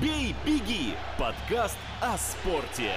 «Бей, 0.00 0.32
беги»— 0.46 0.94
подкаст 1.18 1.76
о 2.00 2.16
спорте. 2.18 2.92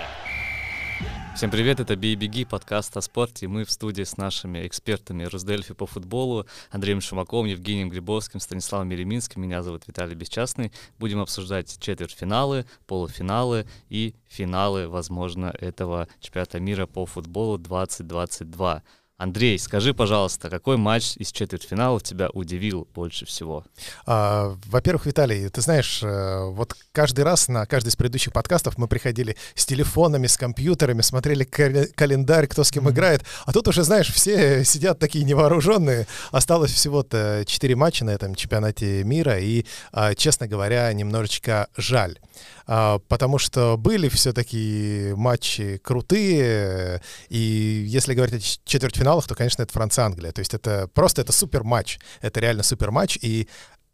Всем 1.35 1.50
привет, 1.50 1.79
это 1.79 1.96
«Бей, 1.96 2.13
беги» 2.13 2.46
подкаст 2.46 2.96
о 2.96 3.02
спорте. 3.02 3.47
Мы 3.47 3.63
в 3.63 3.71
студии 3.71 4.04
с 4.04 4.18
нашими 4.18 4.68
экспертами 4.68 5.23
Росдельфи 5.23 5.73
по 5.73 5.88
футболу, 5.88 6.45
Андреем 6.70 7.02
Шумаковым, 7.02 7.48
Евгением 7.48 7.89
Глебовским, 7.89 8.39
Станиславом 8.39 8.89
Мереминским. 8.89 9.41
Меня 9.41 9.64
зовут 9.64 9.88
Виталий 9.88 10.14
Бесчастный. 10.14 10.71
Будем 11.00 11.21
обсуждать 11.21 11.75
четвертьфиналы, 11.79 12.68
полуфиналы 12.86 13.65
и 13.89 14.13
финалы, 14.27 14.88
возможно, 14.88 15.55
этого 15.59 16.07
чемпионата 16.20 16.59
мира 16.59 16.86
по 16.86 17.07
футболу 17.07 17.57
2022. 17.57 18.83
Андрей, 19.21 19.59
скажи, 19.59 19.93
пожалуйста, 19.93 20.49
какой 20.49 20.77
матч 20.77 21.13
из 21.17 21.31
четвертьфиналов 21.31 22.01
тебя 22.01 22.29
удивил 22.33 22.88
больше 22.95 23.27
всего? 23.27 23.63
А, 24.07 24.57
во-первых, 24.65 25.05
Виталий, 25.05 25.47
ты 25.49 25.61
знаешь, 25.61 26.01
э, 26.01 26.45
вот 26.49 26.75
каждый 26.91 27.23
раз 27.23 27.48
на 27.48 27.67
каждый 27.67 27.89
из 27.89 27.95
предыдущих 27.95 28.34
подкастов 28.34 28.79
мы 28.79 28.88
приходили 28.88 29.38
с 29.53 29.67
телефонами, 29.67 30.26
с 30.26 30.38
компьютерами, 30.38 31.02
смотрели 31.02 31.43
календарь, 31.43 32.48
кто 32.48 32.63
с 32.63 32.71
кем 32.71 32.88
mm-hmm. 32.88 32.91
играет, 32.91 33.23
а 33.45 33.53
тут 33.53 33.67
уже, 33.67 33.84
знаешь, 33.84 34.12
все 34.12 34.65
сидят 34.65 34.98
такие 34.98 35.23
невооруженные. 35.23 36.07
Осталось 36.31 36.71
всего-то 36.71 37.43
4 37.45 37.76
матча 37.76 38.03
на 38.03 38.09
этом 38.09 38.34
чемпионате 38.34 39.03
мира, 39.03 39.38
и, 39.38 39.67
а, 39.91 40.15
честно 40.15 40.48
говоря, 40.48 40.91
немножечко 40.93 41.67
жаль. 41.77 42.17
А, 42.65 42.99
потому 43.07 43.38
что 43.38 43.77
были 43.77 44.09
все-таки 44.09 45.13
матчи 45.15 45.77
крутые, 45.84 47.01
и 47.29 47.38
если 47.85 48.13
говорить 48.13 48.59
о 48.65 48.70
четвертьфиналах, 48.70 49.10
то, 49.27 49.35
конечно, 49.35 49.63
это 49.63 49.73
Франция-Англия. 49.73 50.31
То 50.31 50.39
есть 50.39 50.53
это 50.53 50.88
просто 50.93 51.21
это 51.21 51.31
супер 51.31 51.63
матч, 51.63 51.99
это 52.21 52.39
реально 52.39 52.63
супер 52.63 52.91
матч, 52.91 53.17
и 53.21 53.47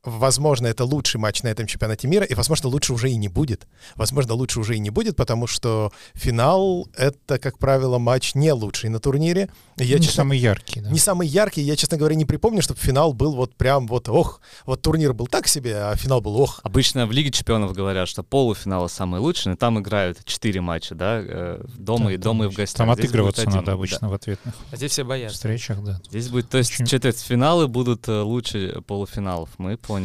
возможно, 0.07 0.67
это 0.67 0.85
лучший 0.85 1.19
матч 1.19 1.43
на 1.43 1.49
этом 1.49 1.67
чемпионате 1.67 2.07
мира, 2.07 2.25
и, 2.25 2.33
возможно, 2.33 2.69
лучше 2.69 2.93
уже 2.93 3.09
и 3.11 3.15
не 3.15 3.27
будет. 3.27 3.67
Возможно, 3.95 4.33
лучше 4.33 4.59
уже 4.59 4.75
и 4.75 4.79
не 4.79 4.89
будет, 4.89 5.15
потому 5.15 5.47
что 5.47 5.91
финал— 6.13 6.87
это, 6.95 7.37
как 7.39 7.59
правило, 7.59 7.97
матч 7.97 8.35
не 8.35 8.51
лучший 8.51 8.89
на 8.89 8.99
турнире. 8.99 9.49
Я, 9.77 9.95
не 9.95 10.05
честно, 10.05 10.23
самый 10.23 10.39
яркий, 10.39 10.81
да? 10.81 10.89
Не 10.89 10.99
самый 10.99 11.27
яркий. 11.27 11.61
Я, 11.61 11.75
честно 11.75 11.97
говоря, 11.97 12.15
не 12.15 12.25
припомню, 12.25 12.61
чтобы 12.61 12.79
финал 12.79 13.13
был 13.13 13.35
вот 13.35 13.55
прям 13.55 13.87
вот 13.87 14.09
ох. 14.09 14.41
Вот 14.65 14.81
турнир 14.81 15.13
был 15.13 15.27
так 15.27 15.47
себе, 15.47 15.77
а 15.77 15.95
финал 15.95 16.21
был 16.21 16.39
ох. 16.39 16.61
Обычно 16.63 17.05
в 17.05 17.11
Лиге 17.11 17.31
чемпионов 17.31 17.73
говорят, 17.73 18.07
что 18.07 18.23
полуфиналы 18.23 18.89
самые 18.89 19.21
лучшие, 19.21 19.51
но 19.51 19.57
там 19.57 19.79
играют 19.79 20.23
четыре 20.25 20.61
матча, 20.61 20.95
да, 20.95 21.21
э, 21.21 21.63
дома 21.77 22.05
да, 22.05 22.13
и 22.13 22.17
дома 22.17 22.45
и 22.45 22.47
в 22.47 22.53
гостях. 22.53 22.77
Там 22.77 22.91
отыгрываться 22.91 23.43
один, 23.43 23.55
надо 23.55 23.73
обычно 23.73 23.99
да. 24.01 24.07
в 24.09 24.13
ответных 24.13 24.55
а 24.71 24.75
здесь 24.75 24.91
все 24.91 25.03
боятся. 25.03 25.35
встречах, 25.35 25.83
да. 25.83 25.99
Здесь 26.09 26.29
будет, 26.29 26.49
то 26.49 26.57
есть 26.57 26.71
Очень... 26.71 26.85
четвертьфиналы 26.85 27.67
будут 27.67 28.07
э, 28.07 28.21
лучше 28.21 28.81
полуфиналов, 28.85 29.49
мы 29.57 29.77
поняли. 29.77 29.96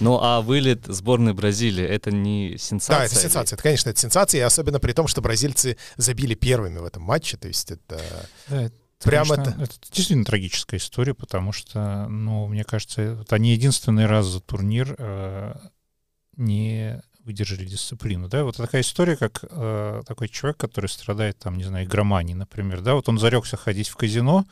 Ну 0.00 0.18
а 0.20 0.40
вылет 0.40 0.86
сборной 0.86 1.34
Бразилии, 1.34 1.84
это 1.84 2.10
не 2.10 2.56
сенсация? 2.58 2.98
Да, 2.98 3.04
это 3.04 3.14
сенсация, 3.14 3.56
это, 3.56 3.62
конечно, 3.62 3.90
это 3.90 4.00
сенсация, 4.00 4.38
и 4.40 4.42
особенно 4.42 4.80
при 4.80 4.92
том, 4.92 5.06
что 5.06 5.20
бразильцы 5.20 5.76
забили 5.96 6.34
первыми 6.34 6.78
в 6.78 6.84
этом 6.84 7.02
матче, 7.02 7.36
то 7.36 7.48
есть 7.48 7.70
это... 7.70 8.00
Да, 8.48 8.70
Прям 9.02 9.28
Конечно, 9.28 9.50
это... 9.50 9.62
это 9.62 9.74
действительно 9.92 10.24
трагическая 10.24 10.78
история, 10.78 11.12
потому 11.12 11.52
что, 11.52 12.06
ну, 12.08 12.46
мне 12.46 12.64
кажется, 12.64 13.02
это 13.02 13.34
они 13.34 13.52
единственный 13.52 14.06
раз 14.06 14.26
за 14.26 14.40
турнир 14.40 14.94
э, 14.96 15.54
не 16.36 17.02
выдержали 17.24 17.64
дисциплину, 17.64 18.28
да, 18.28 18.44
вот 18.44 18.56
такая 18.56 18.82
история, 18.82 19.16
как 19.16 19.44
э, 19.50 20.02
такой 20.06 20.28
человек, 20.28 20.58
который 20.58 20.86
страдает, 20.86 21.38
там, 21.38 21.56
не 21.56 21.64
знаю, 21.64 21.86
игроманией, 21.86 22.36
например, 22.36 22.82
да, 22.82 22.94
вот 22.94 23.08
он 23.08 23.18
зарекся 23.18 23.56
ходить 23.56 23.88
в 23.88 23.96
казино 23.96 24.46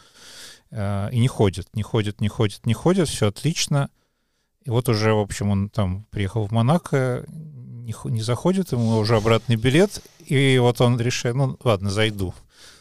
э, 0.70 1.08
и 1.12 1.18
не 1.18 1.28
ходит, 1.28 1.68
не 1.74 1.82
ходит, 1.82 2.20
не 2.20 2.28
ходит, 2.28 2.66
не 2.66 2.74
ходит, 2.74 3.08
все 3.08 3.28
отлично, 3.28 3.90
и 4.64 4.70
вот 4.70 4.88
уже, 4.88 5.12
в 5.12 5.18
общем, 5.18 5.50
он 5.50 5.68
там 5.68 6.06
приехал 6.10 6.46
в 6.46 6.52
Монако, 6.52 7.24
не, 7.28 7.94
не 8.05 8.22
заходит, 8.22 8.72
ему 8.72 8.96
уже 8.98 9.16
обратный 9.16 9.56
билет, 9.56 10.02
и 10.24 10.58
вот 10.58 10.80
он 10.80 11.00
решает, 11.00 11.36
ну, 11.36 11.58
ладно, 11.64 11.91
зайду 11.91 12.34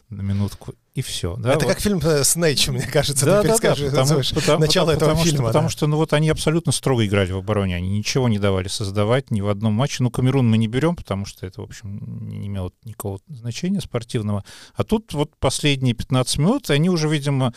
на 0.09 0.21
минутку 0.21 0.73
и 0.93 1.01
все. 1.01 1.37
Да, 1.37 1.53
это 1.53 1.65
вот. 1.65 1.73
как 1.73 1.81
фильм 1.81 2.01
Снейч, 2.01 2.67
мне 2.67 2.85
кажется, 2.85 3.25
да, 3.25 3.41
ты 3.41 3.47
да, 3.47 3.57
да, 3.57 3.75
потому, 3.75 4.21
потому, 4.35 4.59
начало 4.59 4.87
потому, 4.87 4.91
этого 4.91 5.09
потому 5.09 5.23
фильма. 5.23 5.37
Что, 5.37 5.43
да. 5.43 5.47
Потому 5.47 5.69
что, 5.69 5.87
ну 5.87 5.97
вот 5.97 6.13
они 6.13 6.29
абсолютно 6.29 6.73
строго 6.73 7.05
играли 7.05 7.31
в 7.31 7.37
обороне, 7.37 7.77
они 7.77 7.89
ничего 7.89 8.27
не 8.27 8.39
давали 8.39 8.67
создавать 8.67 9.31
ни 9.31 9.39
в 9.39 9.47
одном 9.47 9.73
матче. 9.73 10.03
Ну, 10.03 10.11
Камерун 10.11 10.49
мы 10.49 10.57
не 10.57 10.67
берем, 10.67 10.97
потому 10.97 11.25
что 11.25 11.45
это, 11.45 11.61
в 11.61 11.63
общем, 11.63 12.27
не 12.27 12.47
имело 12.47 12.73
никакого 12.83 13.19
значения 13.29 13.79
спортивного. 13.79 14.43
А 14.75 14.83
тут 14.83 15.13
вот 15.13 15.31
последние 15.39 15.93
15 15.93 16.37
минут, 16.39 16.69
они 16.69 16.89
уже, 16.89 17.07
видимо, 17.07 17.53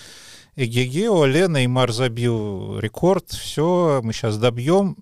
Эгеге, 0.54 1.10
Оле, 1.10 1.48
Неймар 1.48 1.92
забил 1.92 2.78
рекорд, 2.78 3.30
все, 3.30 4.00
мы 4.04 4.12
сейчас 4.12 4.38
добьем, 4.38 4.96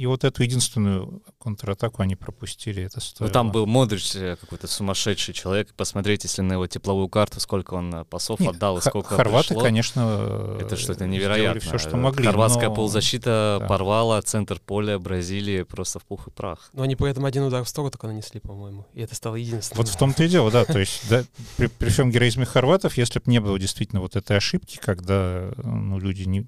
и 0.00 0.06
вот 0.06 0.24
эту 0.24 0.42
единственную 0.42 1.22
контратаку 1.38 2.00
они 2.00 2.16
пропустили. 2.16 2.82
Это 2.82 3.00
стоило. 3.00 3.28
Ну, 3.28 3.32
там 3.34 3.52
был 3.52 3.66
Модрич 3.66 4.16
э, 4.16 4.36
какой-то 4.40 4.66
сумасшедший 4.66 5.34
человек. 5.34 5.74
Посмотреть, 5.74 6.24
если 6.24 6.40
на 6.40 6.54
его 6.54 6.66
тепловую 6.66 7.10
карту, 7.10 7.38
сколько 7.38 7.74
он 7.74 7.94
э, 7.94 8.04
пасов 8.06 8.40
Нет, 8.40 8.54
отдал 8.54 8.78
и 8.78 8.80
сколько 8.80 9.14
Хорваты, 9.14 9.48
пришло. 9.48 9.62
конечно, 9.62 10.56
это 10.58 10.76
что-то 10.76 11.06
невероятно. 11.06 11.60
все, 11.60 11.76
что 11.76 11.98
могли. 11.98 12.24
Хорватская 12.24 12.70
но... 12.70 12.76
полузащита 12.76 13.58
да. 13.60 13.66
порвала 13.66 14.22
центр 14.22 14.58
поля 14.58 14.98
Бразилии 14.98 15.64
просто 15.64 15.98
в 15.98 16.04
пух 16.04 16.28
и 16.28 16.30
прах. 16.30 16.70
Но 16.72 16.82
они 16.82 16.96
при 16.96 17.10
этом 17.10 17.26
один 17.26 17.42
удар 17.42 17.62
в 17.62 17.68
сторону 17.68 17.90
только 17.90 18.06
нанесли, 18.06 18.40
по-моему. 18.40 18.86
И 18.94 19.02
это 19.02 19.14
стало 19.14 19.34
единственным. 19.34 19.84
Вот 19.84 19.92
в 19.92 19.98
том-то 19.98 20.24
и 20.24 20.28
дело, 20.28 20.50
да. 20.50 20.64
То 20.64 20.78
есть 20.78 21.10
да, 21.10 21.24
при, 21.58 21.66
при 21.66 21.90
всем 21.90 22.10
героизме 22.10 22.46
хорватов, 22.46 22.96
если 22.96 23.18
бы 23.18 23.30
не 23.30 23.38
было 23.38 23.58
действительно 23.58 24.00
вот 24.00 24.16
этой 24.16 24.38
ошибки, 24.38 24.78
когда 24.82 25.52
ну, 25.62 25.98
люди 25.98 26.22
не 26.22 26.46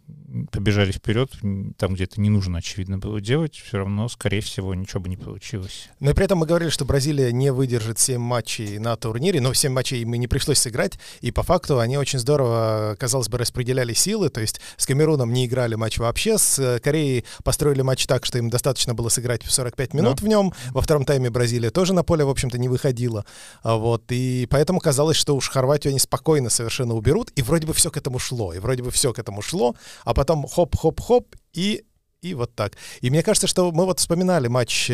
побежали 0.50 0.90
вперед, 0.90 1.30
там, 1.76 1.92
где 1.92 2.04
это 2.04 2.18
не 2.18 2.30
нужно, 2.30 2.58
очевидно, 2.58 2.96
было 2.96 3.20
делать, 3.20 3.41
все 3.50 3.78
равно, 3.78 4.08
скорее 4.08 4.40
всего, 4.40 4.74
ничего 4.74 5.00
бы 5.00 5.08
не 5.08 5.16
получилось. 5.16 5.88
Но 6.00 6.10
и 6.10 6.14
при 6.14 6.24
этом 6.24 6.38
мы 6.38 6.46
говорили, 6.46 6.70
что 6.70 6.84
Бразилия 6.84 7.32
не 7.32 7.52
выдержит 7.52 7.98
7 7.98 8.20
матчей 8.20 8.78
на 8.78 8.96
турнире, 8.96 9.40
но 9.40 9.52
7 9.52 9.72
матчей 9.72 10.02
им 10.02 10.12
не 10.12 10.28
пришлось 10.28 10.58
сыграть, 10.58 10.98
и 11.20 11.30
по 11.30 11.42
факту 11.42 11.78
они 11.78 11.96
очень 11.96 12.18
здорово, 12.18 12.96
казалось 12.98 13.28
бы, 13.28 13.38
распределяли 13.38 13.92
силы, 13.94 14.28
то 14.28 14.40
есть 14.40 14.60
с 14.76 14.86
Камеруном 14.86 15.32
не 15.32 15.46
играли 15.46 15.74
матч 15.74 15.98
вообще, 15.98 16.38
с 16.38 16.80
Кореей 16.82 17.24
построили 17.44 17.82
матч 17.82 18.06
так, 18.06 18.24
что 18.24 18.38
им 18.38 18.50
достаточно 18.50 18.94
было 18.94 19.08
сыграть 19.08 19.42
45 19.44 19.94
минут 19.94 20.16
да. 20.16 20.24
в 20.24 20.28
нем, 20.28 20.52
во 20.70 20.80
втором 20.80 21.04
тайме 21.04 21.30
Бразилия 21.30 21.70
тоже 21.70 21.94
на 21.94 22.02
поле, 22.04 22.24
в 22.24 22.30
общем-то, 22.30 22.58
не 22.58 22.68
выходила, 22.68 23.24
а 23.62 23.76
вот, 23.76 24.04
и 24.10 24.46
поэтому 24.50 24.80
казалось, 24.80 25.16
что 25.16 25.34
уж 25.34 25.48
Хорватию 25.48 25.90
они 25.90 25.98
спокойно 25.98 26.50
совершенно 26.50 26.94
уберут, 26.94 27.30
и 27.36 27.42
вроде 27.42 27.66
бы 27.66 27.74
все 27.74 27.90
к 27.90 27.96
этому 27.96 28.18
шло, 28.18 28.52
и 28.52 28.58
вроде 28.58 28.82
бы 28.82 28.90
все 28.90 29.12
к 29.12 29.18
этому 29.18 29.42
шло, 29.42 29.74
а 30.04 30.14
потом 30.14 30.46
хоп-хоп-хоп, 30.46 31.34
и 31.52 31.84
и 32.22 32.34
вот 32.34 32.54
так. 32.54 32.76
И 33.00 33.10
мне 33.10 33.22
кажется, 33.22 33.46
что 33.48 33.72
мы 33.72 33.84
вот 33.84 33.98
вспоминали 33.98 34.46
матч 34.46 34.90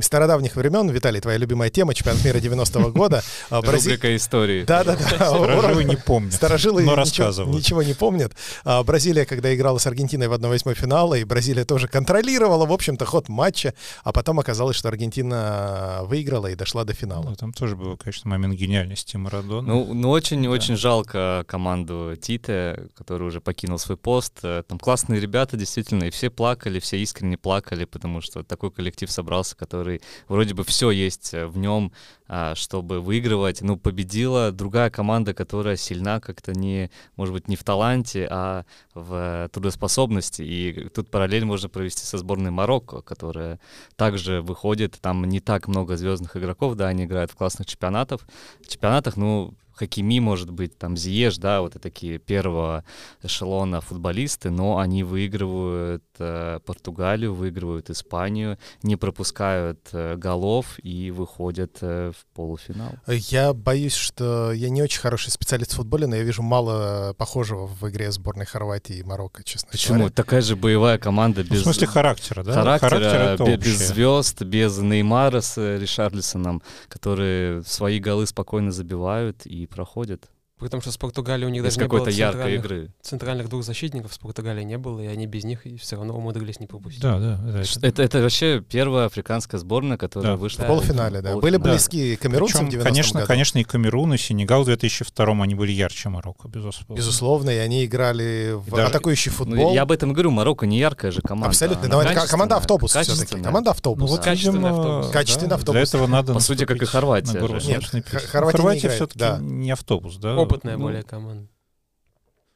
стародавних 0.00 0.56
времен. 0.56 0.88
Виталий, 0.90 1.20
твоя 1.20 1.38
любимая 1.38 1.70
тема, 1.70 1.94
чемпионат 1.94 2.24
мира 2.24 2.38
90-го 2.38 2.90
года. 2.90 3.22
А, 3.50 3.60
Брази... 3.60 3.90
Рубрика 3.90 4.16
истории. 4.16 4.64
Да-да-да. 4.64 5.06
Старожилы 5.06 5.84
не 5.84 5.96
помнят, 5.96 6.32
Старожилы 6.32 6.82
но 6.82 6.96
ничего, 6.96 7.44
ничего 7.44 7.82
не 7.82 7.94
помнят. 7.94 8.32
А 8.64 8.82
Бразилия, 8.82 9.26
когда 9.26 9.54
играла 9.54 9.78
с 9.78 9.86
Аргентиной 9.86 10.28
в 10.28 10.32
1-8 10.32 10.74
финала, 10.74 11.14
и 11.14 11.24
Бразилия 11.24 11.64
тоже 11.64 11.88
контролировала, 11.88 12.66
в 12.66 12.72
общем-то, 12.72 13.04
ход 13.04 13.28
матча, 13.28 13.74
а 14.02 14.12
потом 14.12 14.40
оказалось, 14.40 14.76
что 14.76 14.88
Аргентина 14.88 16.00
выиграла 16.04 16.48
и 16.48 16.54
дошла 16.54 16.84
до 16.84 16.94
финала. 16.94 17.24
Ну, 17.28 17.36
там 17.36 17.52
тоже 17.52 17.76
был, 17.76 17.96
конечно, 17.96 18.30
момент 18.30 18.54
гениальности 18.54 19.16
Марадона. 19.16 19.68
Ну, 19.68 19.94
ну 19.94 20.10
очень-очень 20.10 20.74
да. 20.74 20.80
жалко 20.80 21.44
команду 21.46 22.16
Тите, 22.20 22.88
который 22.96 23.28
уже 23.28 23.40
покинул 23.40 23.78
свой 23.78 23.96
пост. 23.96 24.40
Э, 24.42 24.62
там 24.66 24.78
классные 24.78 25.20
ребята, 25.20 25.56
действительно, 25.56 26.04
и 26.04 26.10
все 26.10 26.30
плакали, 26.30 26.80
все 26.80 26.98
искренне 26.98 27.36
плакали, 27.36 27.84
потому 27.84 28.20
что 28.20 28.42
такой 28.42 28.70
коллектив 28.70 29.10
собрался, 29.10 29.54
который 29.56 29.83
вроде 30.28 30.54
бы 30.54 30.64
все 30.64 30.90
есть 30.90 31.34
э, 31.34 31.46
в 31.46 31.58
нем, 31.58 31.92
а, 32.26 32.54
чтобы 32.54 33.00
выигрывать. 33.00 33.60
Ну, 33.62 33.76
победила 33.76 34.50
другая 34.50 34.90
команда, 34.90 35.34
которая 35.34 35.76
сильна 35.76 36.20
как-то 36.20 36.52
не, 36.52 36.90
может 37.16 37.34
быть, 37.34 37.48
не 37.48 37.56
в 37.56 37.64
таланте, 37.64 38.26
а 38.30 38.64
в 38.94 39.48
трудоспособности. 39.52 40.42
И 40.42 40.88
тут 40.88 41.10
параллель 41.10 41.44
можно 41.44 41.68
провести 41.68 42.04
со 42.04 42.18
сборной 42.18 42.50
Марокко, 42.50 43.02
которая 43.02 43.60
также 43.96 44.40
выходит. 44.40 44.98
Там 45.00 45.24
не 45.24 45.40
так 45.40 45.68
много 45.68 45.96
звездных 45.96 46.36
игроков, 46.36 46.76
да, 46.76 46.88
они 46.88 47.04
играют 47.04 47.30
в 47.30 47.36
классных 47.36 47.66
чемпионатах. 47.66 48.22
Чемпионатах, 48.66 49.16
ну, 49.16 49.54
Хакими, 49.74 50.20
может 50.20 50.50
быть, 50.50 50.78
там 50.78 50.96
Зиеш, 50.96 51.38
да, 51.38 51.60
вот 51.60 51.74
такие 51.80 52.18
первого 52.18 52.84
эшелона 53.22 53.80
футболисты, 53.80 54.50
но 54.50 54.78
они 54.78 55.02
выигрывают 55.02 56.04
э, 56.18 56.60
Португалию, 56.64 57.34
выигрывают 57.34 57.90
Испанию, 57.90 58.58
не 58.82 58.96
пропускают 58.96 59.88
э, 59.92 60.16
голов 60.16 60.78
и 60.82 61.10
выходят 61.10 61.78
э, 61.80 62.12
в 62.12 62.34
полуфинал. 62.34 62.92
Я 63.06 63.52
боюсь, 63.52 63.94
что 63.94 64.52
я 64.52 64.70
не 64.70 64.82
очень 64.82 65.00
хороший 65.00 65.30
специалист 65.30 65.72
в 65.72 65.76
футболе, 65.76 66.06
но 66.06 66.16
я 66.16 66.22
вижу 66.22 66.42
мало 66.42 67.14
похожего 67.18 67.66
в 67.66 67.88
игре 67.88 68.12
сборной 68.12 68.46
Хорватии 68.46 68.96
и 68.96 69.02
Марокко, 69.02 69.42
честно 69.42 69.70
Почему? 69.72 69.98
говоря. 69.98 70.14
Такая 70.14 70.40
же 70.40 70.56
боевая 70.56 70.98
команда 70.98 71.42
без... 71.42 71.50
Ну, 71.50 71.56
в 71.56 71.62
смысле 71.62 71.86
характера, 71.88 72.42
да? 72.44 72.52
Характера, 72.52 73.10
Характер 73.10 73.58
без, 73.58 73.64
без 73.64 73.88
звезд, 73.88 74.42
без 74.42 74.78
Неймара 74.78 75.40
с 75.40 75.56
Ришарлисоном, 75.56 76.62
которые 76.88 77.62
свои 77.64 77.98
голы 77.98 78.26
спокойно 78.26 78.70
забивают 78.70 79.46
и 79.46 79.63
проходят. 79.66 80.30
Потому 80.60 80.80
что 80.82 80.92
с 80.92 80.96
Португалией 80.96 81.48
у 81.48 81.50
них 81.50 81.64
Без 81.64 81.74
даже 81.74 81.84
не 81.84 81.88
было 81.88 81.98
какой-то 81.98 82.16
яркой 82.16 82.32
центральных, 82.42 82.64
игры. 82.64 82.92
центральных 83.02 83.48
двух 83.48 83.64
защитников 83.64 84.14
с 84.14 84.18
Португалией 84.18 84.64
не 84.64 84.78
было, 84.78 85.00
и 85.00 85.06
они 85.06 85.26
без 85.26 85.42
них 85.42 85.62
все 85.80 85.96
равно 85.96 86.16
умудрились 86.16 86.60
не 86.60 86.68
пропустить. 86.68 87.02
Да, 87.02 87.18
да. 87.18 87.36
да, 87.44 87.64
Ш- 87.64 87.80
Это, 87.82 88.02
это 88.04 88.22
вообще 88.22 88.60
первая 88.66 89.06
африканская 89.06 89.58
сборная, 89.58 89.96
которая 89.96 90.32
Да. 90.32 90.36
вышла 90.36 90.62
В 90.62 90.66
полуфинале, 90.68 91.20
да. 91.22 91.36
Были 91.38 91.56
Да. 91.56 91.70
близки 91.70 92.14
камерунцы 92.14 92.54
Причем, 92.54 92.66
в 92.68 92.70
90 92.70 92.88
конечно, 92.88 93.20
году. 93.20 93.26
конечно, 93.26 93.58
и 93.58 93.64
Камерун, 93.64 94.14
и 94.14 94.16
Сенегал 94.16 94.62
в 94.62 94.66
2002 94.66 95.42
они 95.42 95.56
были 95.56 95.72
ярче 95.72 96.08
Марокко, 96.08 96.46
безусловно. 96.46 96.94
Безусловно, 96.94 97.50
и 97.50 97.56
они 97.58 97.84
играли 97.84 98.52
в 98.54 98.68
И 98.68 98.70
даже- 98.70 98.86
атакующий 98.86 99.32
Ну, 99.32 99.36
футбол. 99.36 99.74
я 99.74 99.82
об 99.82 99.90
этом 99.90 100.10
и 100.10 100.12
говорю, 100.14 100.30
Марокко 100.30 100.66
не 100.66 100.78
яркая 100.78 101.10
же 101.10 101.20
команда. 101.20 101.48
Абсолютно. 101.48 101.86
она 101.86 101.96
Но 101.96 102.02
это 102.02 102.28
команда 102.28 102.56
автобус 102.58 102.94
все-таки. 102.94 103.42
Команда 103.42 103.72
автобус. 103.72 104.08
Ну 104.08 104.16
вот, 104.16 104.24
да. 104.24 104.30
Качественный 104.30 104.70
автобус. 104.70 105.08
Качественный 105.10 105.48
да, 105.50 105.54
автобус. 105.56 105.72
Для 105.74 105.82
этого 105.82 106.06
надо 106.06 106.32
По 106.32 106.40
сути, 106.40 106.64
как 106.64 106.80
и 106.80 106.84
Хорватия. 106.86 107.40
Нет. 107.66 107.84
Хорватия 108.30 108.88
все-таки 108.90 109.18
да. 109.18 109.38
не 109.40 109.72
автобус, 109.72 110.16
да? 110.18 110.43
Опытная 110.44 110.76
Ну, 110.76 110.84
более 110.84 111.02
команда. 111.02 111.48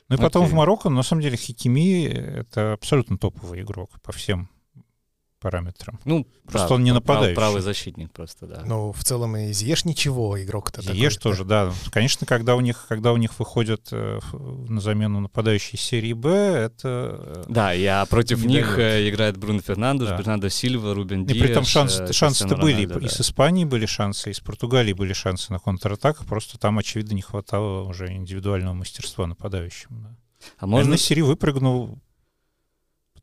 Ну 0.08 0.16
и 0.16 0.18
потом 0.18 0.44
Окей. 0.44 0.54
в 0.54 0.56
Марокко, 0.56 0.88
на 0.88 1.02
самом 1.02 1.22
деле, 1.22 1.36
Хикими— 1.36 2.04
это 2.06 2.72
абсолютно 2.72 3.18
топовый 3.18 3.60
игрок 3.60 4.00
по 4.02 4.12
всем 4.12 4.48
параметрам. 5.40 5.98
Ну, 6.04 6.26
Просто 6.44 6.68
да, 6.68 6.74
он 6.74 6.82
не 6.84 6.90
прав- 6.90 6.94
нападающий. 7.00 7.34
Правый 7.36 7.62
защитник 7.62 8.10
просто, 8.12 8.46
да. 8.46 8.62
Ну, 8.66 8.92
в 8.92 9.04
целом 9.04 9.36
и 9.36 9.52
Зиеш 9.52 9.84
ничего, 9.84 10.42
игрок-то 10.42 10.82
такой. 10.82 10.96
Ешь 10.98 11.16
тоже, 11.16 11.44
да. 11.44 11.72
Конечно, 11.90 12.26
когда 12.26 12.56
у 12.56 12.60
них, 12.60 12.86
когда 12.88 13.12
у 13.12 13.16
них 13.16 13.38
выходят 13.38 13.88
э, 13.92 14.18
на 14.32 14.80
замену 14.80 15.20
нападающие 15.20 15.78
серии 15.78 16.12
Б, 16.12 16.28
это... 16.30 17.44
э, 17.44 17.44
Да, 17.48 17.72
я 17.72 18.04
против 18.06 18.44
Не 18.44 18.56
них 18.56 18.76
дает. 18.76 19.04
э, 19.06 19.08
играет 19.10 19.36
Бруно 19.36 19.60
Фернандеш, 19.60 20.08
Да. 20.08 20.16
Бернандо 20.18 20.48
Сильва, 20.48 20.94
Рубен 20.94 21.22
И 21.22 21.26
Диаш. 21.26 21.38
при 21.40 21.50
этом 21.50 21.64
шанс, 21.64 22.00
э, 22.00 22.12
шансы-то 22.12 22.56
были. 22.56 22.82
Роналдо, 22.86 23.06
И 23.06 23.08
да. 23.08 23.14
с 23.14 23.20
Испанией 23.20 23.66
были 23.66 23.86
шансы, 23.86 24.30
и 24.30 24.34
с 24.34 24.40
Португалией 24.40 24.94
были 24.94 25.12
шансы 25.12 25.52
на 25.52 25.58
контратаках. 25.58 26.26
Просто 26.26 26.58
там, 26.58 26.78
очевидно, 26.78 27.14
не 27.14 27.22
хватало 27.22 27.84
уже 27.88 28.12
индивидуального 28.12 28.74
мастерства 28.74 29.26
нападающим. 29.26 29.88
Да. 29.90 30.16
А 30.58 30.66
Можно... 30.66 30.90
можно... 30.90 30.96
Сири 30.96 31.20
выпрыгнул, 31.22 31.98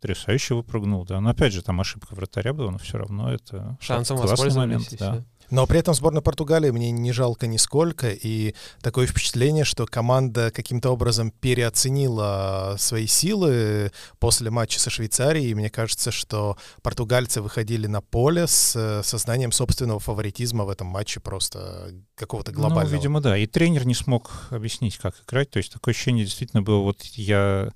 потрясающе 0.05 0.53
выпрыгнул, 0.53 1.03
да. 1.03 1.19
Но 1.19 1.29
опять 1.29 1.53
же, 1.53 1.63
там 1.63 1.81
ошибка 1.81 2.13
вратаря 2.13 2.53
была, 2.53 2.71
но 2.71 2.77
все 2.77 2.97
равно 2.97 3.33
это 3.33 3.77
Шансом 3.79 4.17
классный 4.17 4.31
воспользовались. 4.31 4.91
момент. 4.91 4.95
Да. 4.99 5.23
Но 5.51 5.67
при 5.67 5.79
этом 5.79 5.93
сборная 5.93 6.21
Португалии 6.21 6.71
мне 6.71 6.91
не 6.91 7.11
жалко 7.11 7.45
нисколько, 7.45 8.09
и 8.11 8.55
такое 8.81 9.05
впечатление, 9.05 9.63
что 9.63 9.85
команда 9.85 10.51
каким-то 10.51 10.89
образом 10.91 11.31
переоценила 11.31 12.75
свои 12.79 13.05
силы 13.05 13.91
после 14.19 14.49
матча 14.49 14.79
со 14.79 14.89
Швейцарией. 14.89 15.51
И 15.51 15.55
мне 15.55 15.69
кажется, 15.69 16.11
что 16.11 16.57
португальцы 16.81 17.41
выходили 17.41 17.85
на 17.87 18.01
поле 18.01 18.47
с 18.47 18.75
э, 18.75 19.03
сознанием 19.03 19.51
собственного 19.51 19.99
фаворитизма 19.99 20.65
в 20.65 20.69
этом 20.69 20.87
матче 20.87 21.19
просто 21.19 21.91
какого-то 22.15 22.51
глобального. 22.51 22.89
Ну, 22.89 22.95
видимо, 22.95 23.21
да. 23.21 23.37
И 23.37 23.45
тренер 23.45 23.85
не 23.85 23.93
смог 23.95 24.47
объяснить, 24.49 24.97
как 24.97 25.15
играть. 25.27 25.51
То 25.51 25.57
есть 25.57 25.71
такое 25.71 25.93
ощущение 25.93 26.25
действительно 26.25 26.61
было, 26.61 26.81
вот 26.81 27.03
я... 27.03 27.71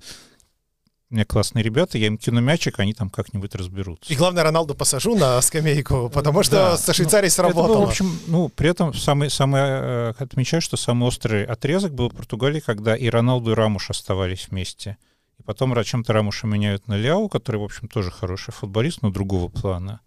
У 1.10 1.14
меня 1.14 1.24
классные 1.24 1.64
ребята, 1.64 1.98
я 1.98 2.06
им 2.06 2.16
кину 2.18 2.40
мячик, 2.40 2.78
они 2.78 2.94
там 2.94 3.10
как-нибудь 3.10 3.54
разберутся. 3.56 4.12
И 4.12 4.16
главное, 4.16 4.44
Роналду 4.44 4.76
посажу 4.76 5.16
на 5.16 5.40
скамейку, 5.42 6.08
потому 6.14 6.44
что 6.44 6.56
Да. 6.56 6.76
со 6.76 6.94
Швейцарией 6.94 7.32
Это 7.32 7.42
был, 7.42 7.52
сработало. 7.52 7.86
в 7.86 7.88
общем, 7.88 8.16
ну, 8.28 8.48
при 8.48 8.70
этом 8.70 8.94
самый, 8.94 9.28
самый, 9.28 9.60
э, 9.60 10.12
отмечаю, 10.18 10.60
что 10.62 10.76
самый 10.76 11.08
острый 11.08 11.44
отрезок 11.44 11.94
был 11.94 12.10
в 12.10 12.14
Португалии, 12.14 12.60
когда 12.60 12.94
и 12.96 13.08
Роналду, 13.08 13.50
и 13.50 13.54
Рамуш 13.54 13.90
оставались 13.90 14.46
вместе. 14.50 14.98
И 15.40 15.42
потом 15.42 15.74
чем-то 15.82 16.12
Рамуша 16.12 16.46
меняют 16.46 16.86
на 16.86 16.96
Ляу, 16.96 17.28
который, 17.28 17.56
в 17.56 17.64
общем, 17.64 17.88
тоже 17.88 18.12
хороший 18.12 18.52
футболист, 18.52 19.02
но 19.02 19.10
другого 19.10 19.48
плана. 19.48 20.00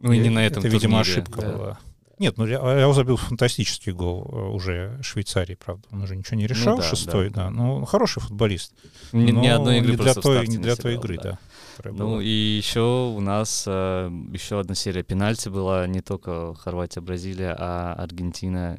Ну 0.00 0.12
и 0.12 0.18
не 0.18 0.28
на 0.28 0.44
этом 0.44 0.58
Это, 0.58 0.68
видимо, 0.68 0.98
турнире. 0.98 1.22
ошибка 1.22 1.40
да. 1.40 1.52
была. 1.52 1.78
Нет, 2.18 2.38
ну 2.38 2.46
Ляо 2.46 2.92
забил 2.92 3.16
фантастический 3.16 3.92
гол 3.92 4.28
э, 4.30 4.36
уже 4.50 4.98
Швейцарии, 5.02 5.54
правда. 5.54 5.86
Он 5.90 6.02
уже 6.02 6.16
ничего 6.16 6.36
не 6.36 6.46
решал, 6.46 6.76
да, 6.76 6.82
шестой, 6.82 7.30
да. 7.30 7.44
да. 7.44 7.50
Ну, 7.50 7.84
хороший 7.84 8.20
футболист. 8.20 8.72
Ни, 9.12 9.30
ни 9.30 9.48
но 9.48 9.54
одной 9.54 9.78
игры 9.78 9.92
не 9.92 9.96
для 9.96 10.14
той, 10.14 10.46
не 10.46 10.58
для 10.58 10.76
той 10.76 10.92
сыграл, 10.92 11.04
игры, 11.04 11.16
да. 11.22 11.38
да. 11.82 11.90
Ну 11.90 12.10
была. 12.10 12.22
и 12.22 12.28
еще 12.28 13.12
у 13.16 13.20
нас 13.20 13.64
э, 13.66 14.10
еще 14.32 14.60
одна 14.60 14.74
серия 14.74 15.02
пенальти 15.02 15.48
была 15.48 15.86
не 15.86 16.00
только 16.00 16.54
Хорватия, 16.54 17.00
Бразилия, 17.00 17.56
а 17.58 17.94
Аргентина, 17.94 18.76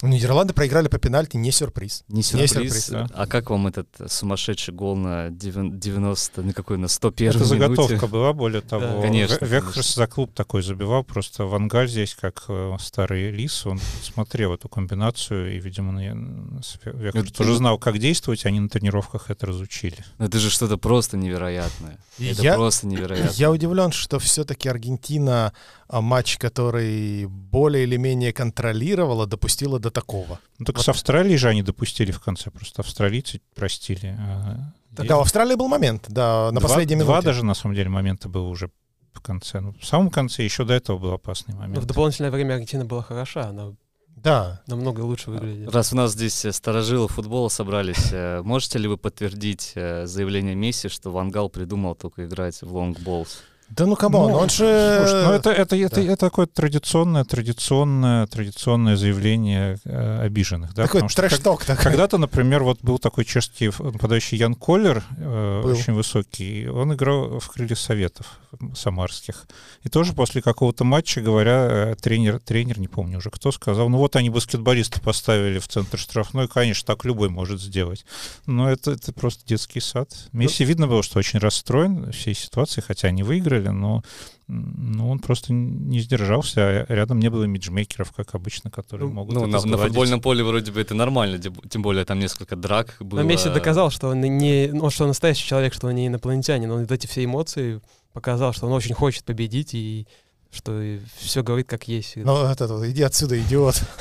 Нидерланды. 0.00 0.16
Нидерланды 0.28 0.54
проиграли 0.54 0.86
по 0.88 0.98
пенальти, 0.98 1.36
не 1.36 1.50
сюрприз. 1.50 2.04
Не 2.08 2.22
сюрприз. 2.22 2.50
сюрприз, 2.52 2.88
да. 2.90 3.06
А 3.14 3.26
как 3.26 3.50
вам 3.50 3.66
этот 3.66 3.88
сумасшедший 4.06 4.72
гол 4.72 4.94
на 4.94 5.28
девян- 5.30 5.76
90, 5.76 6.42
на 6.42 6.52
какой, 6.52 6.78
на 6.78 6.86
101 6.86 7.30
Это 7.30 7.38
минуте? 7.54 7.58
заготовка 7.58 8.06
была, 8.06 8.32
более 8.32 8.60
того. 8.60 9.02
Конечно, 9.02 9.44
Вехерс 9.44 9.72
конечно. 9.72 9.94
за 9.94 10.06
клуб 10.06 10.32
такой 10.34 10.62
забивал, 10.62 11.02
просто 11.02 11.44
Вангаль 11.46 11.88
здесь, 11.88 12.14
как 12.14 12.44
э, 12.48 12.76
старый 12.78 13.32
лис, 13.32 13.66
он 13.66 13.80
смотрел 14.02 14.54
эту 14.54 14.68
комбинацию, 14.68 15.56
и, 15.56 15.58
видимо, 15.58 15.90
на- 15.90 16.62
с- 16.62 16.76
Ве- 16.84 16.96
Вехерс 16.96 17.24
Это- 17.30 17.34
тоже 17.34 17.56
знал, 17.56 17.76
как 17.78 17.98
действовать, 17.98 18.46
они 18.46 18.60
на 18.60 18.68
тренировках 18.68 19.30
это 19.30 19.46
разучили. 19.46 19.96
Ну, 20.18 20.26
Это 20.26 20.38
же 20.38 20.48
что-то 20.50 20.76
просто 20.78 21.16
невероятное. 21.16 21.98
Это 22.20 22.42
Я- 22.42 22.54
просто 22.54 22.86
невероятно. 22.86 23.32
Я 23.34 23.50
удивлен, 23.50 23.90
что 23.90 24.20
все-таки 24.20 24.68
Аргентина 24.68 25.52
матч, 25.90 26.36
который 26.38 27.26
более 27.26 27.84
или 27.84 27.96
менее 27.96 28.32
контролировала, 28.32 29.26
допустила 29.26 29.78
до 29.78 29.90
такого. 29.90 30.38
Ну, 30.58 30.64
так 30.66 30.76
Вот. 30.76 30.84
с 30.84 30.88
Австралией 30.88 31.36
же 31.38 31.48
они 31.48 31.62
допустили 31.62 32.12
в 32.12 32.20
конце, 32.20 32.50
просто 32.50 32.82
австралийцы 32.82 33.40
простили. 33.54 34.16
а 34.18 34.72
Да, 34.90 35.16
в 35.16 35.20
Австралии 35.20 35.54
был 35.54 35.68
момент, 35.68 36.04
да, 36.08 36.50
на 36.52 36.60
два, 36.60 36.68
последней 36.68 36.96
Два 36.96 37.04
минуте. 37.14 37.26
даже, 37.26 37.44
на 37.44 37.54
самом 37.54 37.74
деле, 37.74 37.88
момента 37.88 38.28
было 38.28 38.48
уже 38.48 38.70
в 39.12 39.20
конце. 39.20 39.60
Ну, 39.60 39.74
в 39.80 39.84
самом 39.86 40.10
конце 40.10 40.44
еще 40.44 40.64
до 40.64 40.74
этого 40.74 40.98
был 40.98 41.12
опасный 41.12 41.54
Но 41.54 41.60
момент. 41.60 41.78
в 41.78 41.86
дополнительное 41.86 42.30
время 42.30 42.54
Аргентина 42.54 42.84
была 42.84 43.02
хороша, 43.02 43.48
она 43.48 43.72
Да. 44.16 44.60
намного 44.66 45.00
лучше 45.02 45.30
выглядит. 45.30 45.72
Раз 45.72 45.92
у 45.92 45.96
нас 45.96 46.12
здесь 46.12 46.44
э, 46.44 46.52
старожилы 46.52 47.08
футбола 47.08 47.48
собрались, 47.48 48.08
э, 48.12 48.42
можете 48.42 48.78
ли 48.78 48.88
вы 48.88 48.96
подтвердить 48.96 49.72
э, 49.76 50.06
заявление 50.06 50.54
Месси, 50.54 50.88
что 50.88 51.10
Ван 51.10 51.30
Гал 51.30 51.48
придумал 51.48 51.94
только 51.94 52.26
играть 52.26 52.60
в 52.62 52.74
long 52.76 53.02
balls? 53.02 53.42
Да 53.70 53.86
ну 53.86 53.96
come 53.96 54.17
on, 54.17 54.32
Ну, 54.32 54.38
он 54.38 54.48
же... 54.48 54.98
Слушай, 55.04 55.24
ну 55.24 55.32
это, 55.32 55.50
это, 55.50 55.76
это, 55.76 55.96
да. 55.96 56.02
это 56.02 56.16
такое 56.16 56.46
традиционное, 56.46 57.24
традиционное, 57.24 58.26
традиционное 58.26 58.96
заявление 58.96 59.78
э, 59.84 60.20
обиженных. 60.22 60.74
Да? 60.74 60.84
такой 60.84 61.02
как- 61.02 61.14
trash 61.14 61.42
talk 61.42 61.64
такой. 61.64 61.84
Когда-то, 61.84 62.18
например, 62.18 62.62
вот 62.62 62.80
был 62.82 62.98
такой 62.98 63.24
чешский 63.24 63.70
нападающий 63.78 64.38
Ян 64.38 64.54
Коллер, 64.54 65.02
э, 65.18 65.62
Был. 65.62 65.70
очень 65.72 65.92
высокий, 65.92 66.66
он 66.68 66.94
играл 66.94 67.38
в 67.38 67.48
крылья 67.48 67.76
Советов 67.76 68.38
самарских. 68.74 69.46
И 69.82 69.88
тоже 69.88 70.14
после 70.14 70.40
какого-то 70.40 70.84
матча, 70.84 71.20
говоря, 71.20 71.68
э, 71.70 71.96
тренер, 72.00 72.40
тренер, 72.40 72.78
не 72.78 72.88
помню 72.88 73.18
уже 73.18 73.30
кто, 73.30 73.52
сказал, 73.52 73.88
ну 73.90 73.98
вот 73.98 74.16
они 74.16 74.30
баскетболиста 74.30 75.00
поставили 75.00 75.58
в 75.58 75.68
центр 75.68 75.98
штрафной, 75.98 76.48
конечно, 76.48 76.86
так 76.86 77.04
любой 77.04 77.28
может 77.28 77.60
сделать. 77.60 78.06
Но 78.46 78.70
это, 78.70 78.92
это 78.92 79.12
просто 79.12 79.46
детский 79.46 79.80
сад. 79.80 80.08
Месси 80.32 80.64
видно 80.64 80.86
было, 80.86 81.02
что 81.02 81.18
очень 81.18 81.38
расстроен 81.38 82.12
всей 82.12 82.34
ситуацией, 82.34 82.84
хотя 82.86 83.08
они 83.08 83.22
выиграли, 83.22 83.57
но 83.64 84.02
м, 84.48 84.92
ну, 84.96 85.10
он 85.10 85.18
просто 85.18 85.52
не 85.52 86.00
сдержался, 86.00 86.60
а 86.60 86.86
рядом 86.88 87.18
не 87.18 87.30
было 87.30 87.44
имиджмейкеров, 87.44 88.12
как 88.12 88.34
обычно, 88.34 88.70
которые 88.70 89.08
Ну, 89.08 89.14
могут 89.14 89.34
Ну, 89.34 89.46
это 89.46 89.66
на, 89.66 89.76
на 89.76 89.78
футбольном 89.78 90.20
поле 90.20 90.42
вроде 90.44 90.72
бы 90.72 90.80
это 90.80 90.94
нормально, 90.94 91.38
тем 91.38 91.54
тем 91.68 91.82
более 91.82 92.04
там 92.04 92.18
несколько 92.18 92.56
драк 92.56 92.96
было. 93.00 93.20
Но 93.20 93.26
Месси 93.26 93.48
доказал, 93.50 93.90
что 93.90 94.08
он 94.08 94.20
не, 94.20 94.70
ну, 94.72 94.90
что 94.90 95.04
он 95.04 95.08
настоящий 95.08 95.46
человек, 95.46 95.74
что 95.74 95.88
он 95.88 95.94
не 95.94 96.06
инопланетянин. 96.06 96.70
Он 96.70 96.80
вот 96.80 96.92
эти 96.92 97.06
все 97.06 97.24
эмоции 97.24 97.80
показал, 98.12 98.52
что 98.52 98.66
он 98.66 98.72
очень 98.72 98.94
хочет 98.94 99.24
победить 99.24 99.74
и 99.74 100.06
что 100.50 100.98
все 101.16 101.42
говорит 101.42 101.68
как 101.68 101.88
есть. 101.88 102.16
Ну, 102.16 102.44
это 102.46 102.66
вот, 102.66 102.86
иди 102.86 103.02
отсюда, 103.02 103.38
идиот. 103.40 103.82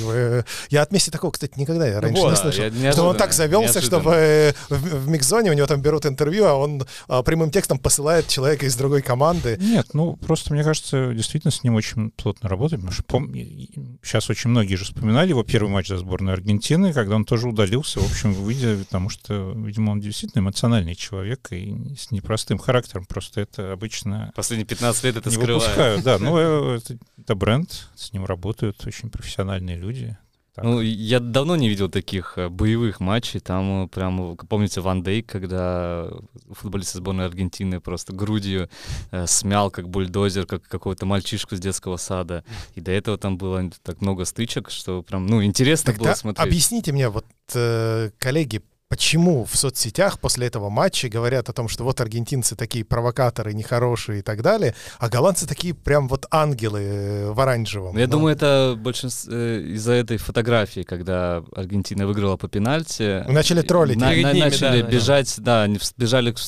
Э, 0.00 0.42
Я 0.70 0.82
от 0.82 0.90
Месси 0.90 1.10
такого, 1.10 1.30
кстати, 1.30 1.52
никогда 1.58 1.86
я 1.86 2.00
раньше 2.00 2.20
вот, 2.22 2.30
не 2.30 2.36
да, 2.36 2.40
слышал. 2.40 2.92
Что 2.92 3.02
он 3.08 3.16
так 3.16 3.32
завелся, 3.32 3.82
чтобы 3.82 4.12
э, 4.14 4.52
в, 4.70 5.08
микзоне 5.08 5.50
у 5.50 5.54
него 5.54 5.66
там 5.66 5.82
берут 5.82 6.06
интервью, 6.06 6.46
а 6.46 6.54
он 6.54 6.86
а, 7.08 7.22
прямым 7.22 7.50
текстом 7.50 7.78
посылает 7.78 8.26
человека 8.28 8.66
из 8.66 8.74
другой 8.76 9.02
команды. 9.02 9.58
Нет, 9.60 9.88
ну 9.92 10.16
просто 10.16 10.52
мне 10.54 10.64
кажется, 10.64 11.12
действительно 11.12 11.50
с 11.50 11.62
ним 11.62 11.74
очень 11.74 12.10
плотно 12.10 12.48
работать, 12.48 12.80
потому 12.80 12.92
что 12.92 13.02
пом- 13.02 13.98
сейчас 14.02 14.30
очень 14.30 14.50
многие 14.50 14.76
же 14.76 14.84
вспоминали 14.84 15.28
его 15.28 15.42
первый 15.42 15.68
матч 15.68 15.88
за 15.88 15.98
сборную 15.98 16.32
Аргентины, 16.34 16.92
когда 16.92 17.16
он 17.16 17.24
тоже 17.24 17.48
удалился, 17.48 18.00
в 18.00 18.10
общем, 18.10 18.32
выйдя, 18.32 18.78
потому 18.78 19.08
что, 19.10 19.52
видимо, 19.54 19.90
он 19.90 20.00
действительно 20.00 20.40
эмоциональный 20.40 20.94
человек 20.94 21.48
и 21.50 21.94
с 21.98 22.10
непростым 22.10 22.58
характером, 22.58 23.04
просто 23.04 23.42
это 23.42 23.72
обычно 23.72 24.32
Последние 24.34 24.66
15 24.66 25.04
лет 25.04 25.16
это 25.16 25.30
скрывает. 25.30 25.76
Выпускают. 25.92 26.20
Да, 26.20 26.24
ну 26.24 26.38
э, 26.38 26.76
это, 26.76 26.98
это 27.18 27.34
бренд, 27.34 27.88
с 27.94 28.12
ним 28.12 28.24
работают 28.24 28.86
очень 28.86 29.10
профессиональные 29.10 29.76
люди. 29.76 30.16
Так. 30.56 30.64
Ну, 30.64 30.80
я 30.80 31.20
давно 31.20 31.54
не 31.54 31.68
видел 31.68 31.90
таких 31.90 32.38
э, 32.38 32.48
боевых 32.48 32.98
матчей. 32.98 33.40
Там 33.40 33.84
э, 33.84 33.88
прям, 33.88 34.38
помните, 34.38 34.80
Ван 34.80 35.02
Дейк, 35.02 35.26
когда 35.26 36.08
футболист 36.50 36.94
сборной 36.94 37.26
Аргентины 37.26 37.78
просто 37.78 38.14
грудью 38.14 38.70
э, 39.10 39.26
смял, 39.26 39.70
как 39.70 39.90
бульдозер, 39.90 40.46
как 40.46 40.62
какого-то 40.62 41.04
мальчишку 41.04 41.56
с 41.56 41.60
детского 41.60 41.98
сада. 41.98 42.42
И 42.74 42.80
до 42.80 42.90
этого 42.90 43.18
там 43.18 43.36
было 43.36 43.70
так 43.82 44.00
много 44.00 44.24
стычек, 44.24 44.70
что 44.70 45.02
прям, 45.02 45.26
ну, 45.26 45.44
интересно 45.44 45.92
было 45.92 46.04
Тогда 46.04 46.16
смотреть. 46.16 46.46
объясните 46.46 46.90
мне, 46.90 47.10
вот, 47.10 47.26
э, 47.54 48.08
коллеги, 48.18 48.62
почему 48.88 49.44
в 49.44 49.56
соцсетях 49.56 50.20
после 50.20 50.46
этого 50.46 50.70
матча 50.70 51.08
говорят 51.08 51.48
о 51.48 51.52
том, 51.52 51.68
что 51.68 51.84
вот 51.84 52.00
аргентинцы 52.00 52.54
такие 52.54 52.84
провокаторы, 52.84 53.52
нехорошие 53.52 54.20
и 54.20 54.22
так 54.22 54.42
далее, 54.42 54.74
а 54.98 55.08
голландцы 55.08 55.46
такие 55.46 55.74
прям 55.74 56.08
вот 56.08 56.26
ангелы 56.30 56.80
э, 56.80 57.30
в 57.32 57.40
оранжевом. 57.40 57.94
Ну, 57.94 58.00
я 58.00 58.06
Но... 58.06 58.12
думаю, 58.12 58.34
это 58.34 58.74
большинство 58.78 59.32
э, 59.34 59.60
из-за 59.74 59.92
этой 59.92 60.18
фотографии, 60.18 60.82
когда 60.82 61.42
Аргентина 61.54 62.06
выиграла 62.06 62.36
по 62.36 62.48
пенальти. 62.48 63.28
Начали 63.28 63.62
троллить. 63.62 63.96
На, 63.96 64.10
на, 64.10 64.14
ними, 64.14 64.40
начали 64.40 64.82
да, 64.82 64.88
бежать, 64.88 65.34
да, 65.38 65.66
да 65.66 65.74
бежали 65.96 66.32
к, 66.32 66.38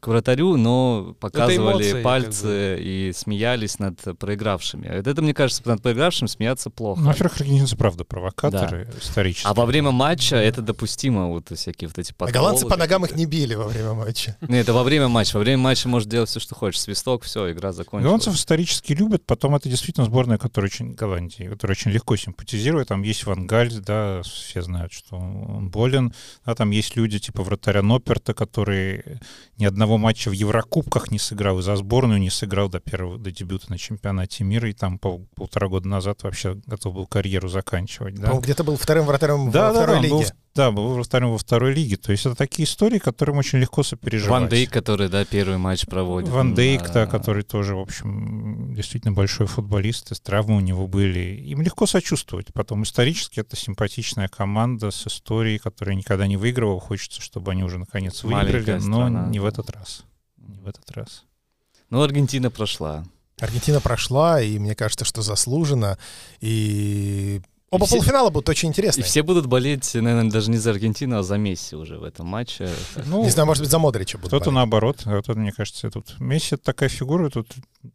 к 0.00 0.06
вратарю, 0.06 0.56
но 0.56 1.14
показывали 1.20 1.84
эмоции, 1.84 2.02
пальцы 2.02 2.42
как 2.42 2.50
бы. 2.50 2.78
и 2.80 3.12
смеялись 3.14 3.78
над 3.78 4.18
проигравшими. 4.18 4.86
Это, 4.86 5.22
мне 5.22 5.34
кажется, 5.34 5.62
над 5.66 5.82
проигравшим 5.82 6.26
смеяться 6.26 6.70
плохо. 6.70 7.00
Ну, 7.00 7.08
во-первых, 7.08 7.40
аргентинцы, 7.40 7.76
правда, 7.76 8.04
провокаторы 8.04 8.88
да. 8.90 8.98
исторически. 8.98 9.46
А 9.46 9.54
во 9.54 9.66
время 9.66 9.92
матча 9.92 10.36
это 10.36 10.62
допустимо, 10.62 11.28
вот 11.28 11.52
всякие 11.60 11.88
вот 11.88 11.98
эти 11.98 12.12
подколы. 12.12 12.30
А 12.30 12.32
голландцы 12.32 12.66
по 12.66 12.76
ногам 12.76 13.04
их 13.04 13.14
не 13.14 13.26
били 13.26 13.54
во 13.54 13.68
время 13.68 13.94
матча. 13.94 14.36
Нет, 14.48 14.62
это 14.62 14.72
во 14.72 14.82
время 14.82 15.08
матча. 15.08 15.36
Во 15.36 15.40
время 15.40 15.58
матча 15.58 15.88
можешь 15.88 16.08
делать 16.08 16.28
все, 16.28 16.40
что 16.40 16.54
хочешь. 16.54 16.80
Свисток, 16.80 17.24
все, 17.24 17.50
игра 17.52 17.72
закончилась. 17.72 18.04
Голландцев 18.04 18.34
исторически 18.34 18.92
любят. 18.92 19.24
Потом 19.26 19.54
это 19.54 19.68
действительно 19.68 20.06
сборная, 20.06 20.38
которая 20.38 20.68
очень 20.68 20.94
Голландии, 20.94 21.44
которая 21.44 21.74
очень 21.74 21.90
легко 21.90 22.16
симпатизирует. 22.16 22.88
Там 22.88 23.02
есть 23.02 23.24
Ван 23.26 23.46
Галь, 23.46 23.72
да, 23.72 24.22
все 24.22 24.62
знают, 24.62 24.92
что 24.92 25.16
он 25.16 25.70
болен. 25.70 26.12
Да, 26.44 26.54
там 26.54 26.70
есть 26.70 26.96
люди 26.96 27.18
типа 27.18 27.42
вратаря 27.42 27.82
Нопперта, 27.82 28.34
который 28.34 29.04
ни 29.58 29.64
одного 29.64 29.98
матча 29.98 30.30
в 30.30 30.32
Еврокубках 30.32 31.10
не 31.10 31.18
сыграл, 31.18 31.58
и 31.58 31.62
за 31.62 31.76
сборную 31.76 32.20
не 32.20 32.30
сыграл 32.30 32.68
до 32.68 32.80
первого, 32.80 33.18
до 33.18 33.30
дебюта 33.30 33.70
на 33.70 33.78
чемпионате 33.78 34.44
мира, 34.44 34.68
и 34.68 34.72
там 34.72 34.98
пол, 34.98 35.26
полтора 35.34 35.68
года 35.68 35.88
назад 35.88 36.22
вообще 36.22 36.60
готов 36.66 36.94
был 36.94 37.06
карьеру 37.06 37.48
заканчивать. 37.48 38.14
Да? 38.14 38.32
Он 38.32 38.40
где-то 38.40 38.64
был 38.64 38.76
вторым 38.76 39.06
вратарем 39.06 39.50
да, 39.50 39.68
во 39.68 39.74
да, 39.74 39.80
второй 39.82 39.96
да, 39.96 40.02
лиге. 40.02 40.14
Был, 40.14 40.24
да, 40.54 40.72
был 40.72 40.94
вратарем 40.94 41.30
во 41.30 41.38
второй 41.38 41.72
лиге. 41.72 41.96
То 41.96 42.10
есть 42.10 42.26
это 42.26 42.34
такие 42.34 42.66
истории, 42.66 42.98
которым 42.98 43.38
очень 43.38 43.58
легко 43.58 43.82
сопереживать. 43.82 44.30
Ван 44.30 44.48
Дейк, 44.48 44.70
который, 44.70 45.08
да, 45.08 45.24
первый 45.24 45.58
матч 45.58 45.86
проводит. 45.86 46.28
Ван 46.28 46.54
Дейк, 46.54 46.90
да, 46.92 47.06
который 47.06 47.44
тоже, 47.44 47.76
в 47.76 47.80
общем, 47.80 48.74
действительно 48.74 49.12
большой 49.12 49.46
футболист, 49.46 50.10
и 50.10 50.14
травмы 50.16 50.56
у 50.56 50.60
него 50.60 50.88
были. 50.88 51.36
Им 51.46 51.62
легко 51.62 51.86
сочувствовать. 51.86 52.52
Потом 52.52 52.82
исторически 52.82 53.40
это 53.40 53.56
симпатичная 53.56 54.28
команда 54.28 54.90
с 54.90 55.06
историей, 55.06 55.58
которая 55.58 55.94
никогда 55.94 56.26
не 56.26 56.36
выигрывала. 56.36 56.80
Хочется, 56.80 57.20
чтобы 57.20 57.52
они 57.52 57.62
уже 57.62 57.78
наконец 57.78 58.24
выиграли, 58.24 58.52
Маленькая 58.52 58.80
но 58.80 58.96
страна. 58.96 59.26
не 59.28 59.38
в 59.38 59.44
этот 59.44 59.70
раз. 59.70 60.04
Не 60.36 60.58
в 60.58 60.66
этот 60.66 60.90
раз. 60.90 61.24
Ну, 61.90 62.02
Аргентина 62.02 62.50
прошла. 62.50 63.04
Аргентина 63.38 63.80
прошла, 63.80 64.42
и 64.42 64.58
мне 64.58 64.74
кажется, 64.74 65.04
что 65.04 65.22
заслуженно. 65.22 65.98
И 66.40 67.40
Оба 67.70 67.86
все, 67.86 67.96
полуфинала 67.96 68.30
будут 68.30 68.48
очень 68.48 68.70
интересные. 68.70 69.04
И 69.04 69.06
все 69.06 69.22
будут 69.22 69.46
болеть, 69.46 69.94
наверное, 69.94 70.30
даже 70.30 70.50
не 70.50 70.56
за 70.56 70.70
Аргентину, 70.70 71.18
а 71.18 71.22
за 71.22 71.38
Месси 71.38 71.76
уже 71.76 71.98
в 71.98 72.02
этом 72.04 72.26
матче. 72.26 72.68
Ну, 73.06 73.22
не 73.22 73.30
знаю, 73.30 73.46
может 73.46 73.62
быть, 73.62 73.70
за 73.70 73.78
Модрича 73.78 74.18
будут 74.18 74.30
Кто-то 74.30 74.50
наоборот. 74.50 75.02
А 75.04 75.14
вот, 75.14 75.28
мне 75.28 75.52
кажется, 75.52 75.88
тут 75.88 76.18
Месси— 76.18 76.54
это 76.56 76.64
такая 76.64 76.88
фигура, 76.88 77.30
тут 77.30 77.46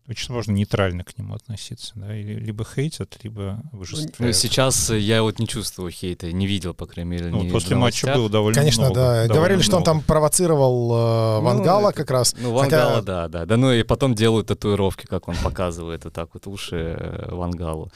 очень 0.07 0.25
сложно 0.27 0.51
нейтрально 0.51 1.03
к 1.03 1.17
нему 1.17 1.33
относиться. 1.33 1.93
Да? 1.95 2.13
либо 2.13 2.63
хейтят, 2.63 3.17
либо 3.23 3.61
выжествляют. 3.71 4.19
Ну, 4.19 4.31
сейчас 4.33 4.89
я 4.91 5.23
вот 5.23 5.39
не 5.39 5.47
чувствую 5.47 5.91
хейта, 5.91 6.31
не 6.31 6.45
видел, 6.45 6.73
по 6.73 6.85
крайней 6.85 7.11
мере. 7.11 7.27
Ну, 7.27 7.49
после 7.49 7.75
матча 7.75 8.13
было 8.13 8.29
довольно 8.29 8.59
Конечно, 8.59 8.85
много. 8.85 8.95
да. 8.95 9.11
Довольно 9.13 9.33
Говорили, 9.33 9.57
много. 9.57 9.63
что 9.63 9.77
он 9.77 9.83
там 9.83 10.01
провоцировал 10.01 10.91
э, 10.91 11.39
ну, 11.39 11.45
Вангала 11.45 11.91
как 11.91 12.11
раз. 12.11 12.35
Ну, 12.39 12.53
Вангала, 12.53 12.95
Хотя... 12.95 13.01
да, 13.01 13.27
да. 13.27 13.45
Да, 13.45 13.57
ну 13.57 13.71
и 13.71 13.83
потом 13.83 14.13
делают 14.13 14.47
татуировки, 14.47 15.05
как 15.05 15.27
он 15.27 15.35
показывает 15.43 16.05
вот 16.05 16.13
так 16.13 16.29
вот 16.33 16.45
уши 16.47 16.95
э, 16.99 17.33
Вангалу. 17.33 17.91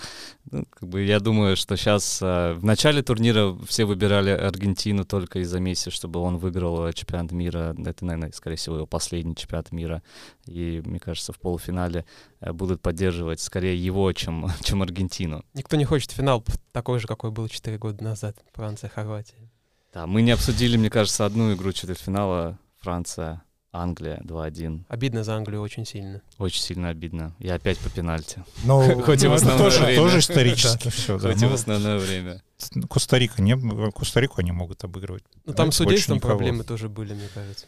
Ну, 0.52 0.66
как 0.70 0.90
бы 0.90 1.04
я 1.04 1.20
думаю, 1.20 1.56
что 1.56 1.78
сейчас 1.78 2.20
э, 2.22 2.54
в 2.54 2.64
начале 2.66 3.04
турнира 3.04 3.56
все 3.68 3.86
выбирали 3.86 4.32
Аргентину 4.32 5.06
только 5.06 5.40
из-за 5.40 5.60
Месси, 5.60 5.92
чтобы 5.92 6.20
он 6.20 6.38
выиграл 6.38 6.88
э, 6.88 6.94
чемпионат 6.94 7.32
мира. 7.32 7.76
Это, 7.86 8.04
наверное, 8.04 8.32
скорее 8.32 8.56
всего, 8.56 8.78
его 8.78 8.86
последний 8.88 9.36
чемпионат 9.36 9.72
мира. 9.72 10.02
И, 10.48 10.82
мне 10.84 11.00
кажется, 11.00 11.34
в 11.34 11.40
полуфинале 11.40 11.99
э, 12.40 12.52
будут 12.52 12.82
поддерживать 12.82 13.40
скорее 13.40 13.78
его, 13.78 14.12
чем, 14.14 14.52
чем 14.62 14.82
Аргентину. 14.82 15.44
Никто 15.54 15.78
не 15.78 15.86
хочет 15.86 16.12
финал 16.12 16.44
такой 16.72 17.00
же, 17.00 17.08
какой 17.08 17.32
был 17.32 17.48
4 17.48 17.78
года 17.78 18.04
назад. 18.04 18.36
Франция-Хорватия. 18.54 19.50
Да, 19.94 20.06
мы 20.06 20.22
не 20.22 20.32
обсудили, 20.32 20.78
мне 20.78 20.90
кажется, 20.90 21.26
одну 21.26 21.54
игру 21.54 21.72
четвертьфинала 21.72 22.60
Франция 22.80 23.42
Англия 23.72 24.20
2-1. 24.24 24.86
Обидно 24.88 25.24
за 25.24 25.36
Англию 25.36 25.62
очень 25.62 25.86
сильно. 25.86 26.22
Очень 26.38 26.62
сильно 26.62 26.90
обидно. 26.90 27.36
Я 27.40 27.56
опять 27.56 27.78
по 27.78 27.90
пенальти. 27.90 28.44
Но, 28.64 28.84
ну, 28.84 29.02
Хоть 29.06 29.24
и 29.24 29.28
в 29.28 29.30
ну, 29.30 29.36
основное 29.36 29.70
тоже, 29.70 29.84
время. 29.84 30.02
Тоже 30.02 30.20
исторически 30.20 30.90
все, 30.90 31.20
да. 31.20 31.30
Хоть 31.32 31.42
и 31.42 31.46
в 31.46 31.50
ну, 31.50 31.56
основное 31.56 32.00
время. 32.00 32.42
Коста-Рика 32.90 33.42
не, 33.42 33.56
Коста-Рику 33.92 34.36
они 34.38 34.52
могут 34.52 34.84
обыгрывать. 34.84 35.24
Ну 35.46 35.54
там 35.54 35.72
с 35.72 35.78
судейством 35.78 36.20
проблемы 36.20 36.64
тоже 36.64 36.90
были, 36.90 37.14
мне 37.14 37.30
кажется 37.34 37.68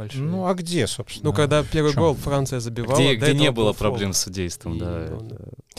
большие. 0.00 0.22
Ну, 0.22 0.46
а 0.46 0.54
где, 0.54 0.86
собственно? 0.86 1.30
Ну, 1.30 1.36
когда 1.36 1.62
первый 1.62 1.92
гол 1.92 2.14
Франция 2.14 2.60
забивала... 2.60 2.98
Где, 2.98 3.14
где 3.14 3.34
не 3.34 3.50
было 3.50 3.72
проблем 3.72 4.12
с 4.12 4.18
судейством, 4.18 4.78
да. 4.78 5.06
Ну, 5.10 5.28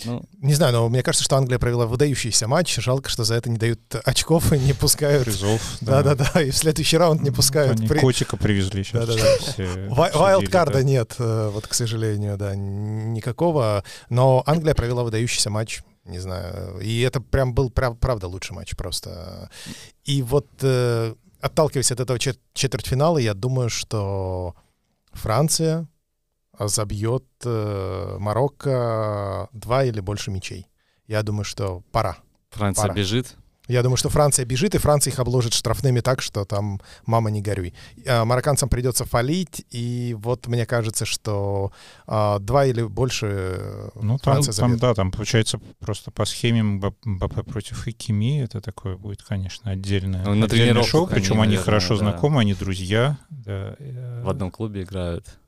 ну... 0.05 0.23
Не 0.41 0.53
знаю, 0.53 0.73
но 0.73 0.89
мне 0.89 1.03
кажется, 1.03 1.23
что 1.23 1.37
Англия 1.37 1.59
провела 1.59 1.85
выдающийся 1.87 2.47
матч. 2.47 2.75
Жалко, 2.77 3.09
что 3.09 3.23
за 3.23 3.35
это 3.35 3.49
не 3.49 3.57
дают 3.57 3.79
очков 4.05 4.53
и 4.53 4.59
не 4.59 4.73
пускают... 4.73 5.25
Призов. 5.25 5.77
Да-да-да, 5.81 6.41
и 6.41 6.51
в 6.51 6.57
следующий 6.57 6.97
раунд 6.97 7.21
не 7.21 7.31
пускают. 7.31 7.79
Они 7.79 7.87
При... 7.87 7.99
котика 7.99 8.37
привезли 8.37 8.83
сейчас. 8.83 9.07
Да-да-да. 9.07 9.93
Вайлдкарда 9.93 10.83
нет, 10.83 11.15
э, 11.17 11.49
вот, 11.51 11.67
к 11.67 11.73
сожалению, 11.73 12.37
да, 12.37 12.55
никакого. 12.55 13.83
Но 14.09 14.43
Англия 14.45 14.75
провела 14.75 15.03
выдающийся 15.03 15.49
матч 15.49 15.81
не 16.03 16.17
знаю. 16.17 16.79
И 16.79 17.01
это 17.01 17.21
прям 17.21 17.53
был, 17.53 17.69
правда, 17.69 18.27
лучший 18.27 18.53
матч 18.55 18.75
просто. 18.75 19.49
И 20.03 20.23
вот 20.23 20.47
э, 20.61 21.13
отталкиваясь 21.41 21.91
от 21.91 21.99
этого 21.99 22.17
чет- 22.19 22.39
четвертьфинала, 22.53 23.17
я 23.17 23.33
думаю, 23.33 23.69
что 23.69 24.55
Франция 25.11 25.87
забьет 26.59 27.25
э, 27.45 28.17
Марокко 28.19 29.49
два 29.51 29.83
или 29.83 29.99
больше 29.99 30.31
мячей. 30.31 30.67
Я 31.07 31.23
думаю, 31.23 31.43
что 31.43 31.81
пора. 31.91 32.17
Франция 32.49 32.83
пора. 32.83 32.93
бежит? 32.93 33.35
Я 33.71 33.83
думаю, 33.83 33.97
что 33.97 34.09
Франция 34.09 34.45
бежит, 34.45 34.75
и 34.75 34.77
Франция 34.77 35.11
их 35.11 35.19
обложит 35.19 35.53
штрафными 35.53 36.01
так, 36.01 36.21
что 36.21 36.45
там 36.45 36.81
мама 37.05 37.31
не 37.31 37.41
горюй. 37.41 37.73
А 38.05 38.25
марокканцам 38.25 38.69
придется 38.69 39.05
фалить, 39.05 39.65
и 39.71 40.15
вот 40.19 40.47
мне 40.47 40.65
кажется, 40.65 41.05
что 41.05 41.71
а, 42.05 42.39
два 42.39 42.65
или 42.65 42.83
больше 42.83 43.27
э, 43.27 43.89
ну, 43.95 44.17
там, 44.17 44.33
Франция 44.33 44.53
там, 44.53 44.77
да, 44.77 44.93
там 44.93 45.11
получается 45.11 45.59
просто 45.79 46.11
по 46.11 46.25
схеме 46.25 46.63
Мбаппе 46.63 47.43
против 47.43 47.87
Икими, 47.87 48.43
это 48.43 48.59
такое 48.59 48.97
будет, 48.97 49.23
конечно, 49.23 49.71
отдельное, 49.71 50.25
ну, 50.25 50.35
на 50.35 50.45
отдельное 50.47 50.83
шоу, 50.83 51.07
причем 51.07 51.35
они, 51.35 51.55
наверное, 51.55 51.63
хорошо 51.63 51.95
да. 51.95 51.99
знакомы, 51.99 52.41
они 52.41 52.53
друзья. 52.53 53.17
Да. 53.29 53.75
В 54.23 54.29
одном 54.29 54.51
клубе 54.51 54.83
играют. 54.83 55.40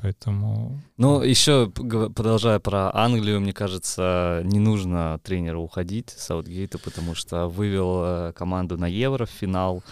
Поэтому... 0.00 0.80
Ну, 0.98 1.22
еще 1.22 1.70
продолжая 1.70 2.58
про 2.58 2.94
Англию, 2.94 3.40
мне 3.40 3.52
кажется, 3.52 4.42
не 4.44 4.58
нужно 4.58 5.18
тренеру 5.22 5.62
уходить, 5.62 6.10
Саутгейту, 6.10 6.78
потому 6.78 7.14
что 7.14 7.48
вывел 7.48 8.02
э, 8.04 8.32
команду 8.34 8.76
на 8.76 8.86
Евро 8.86 9.24
в 9.24 9.30
финал. 9.30 9.82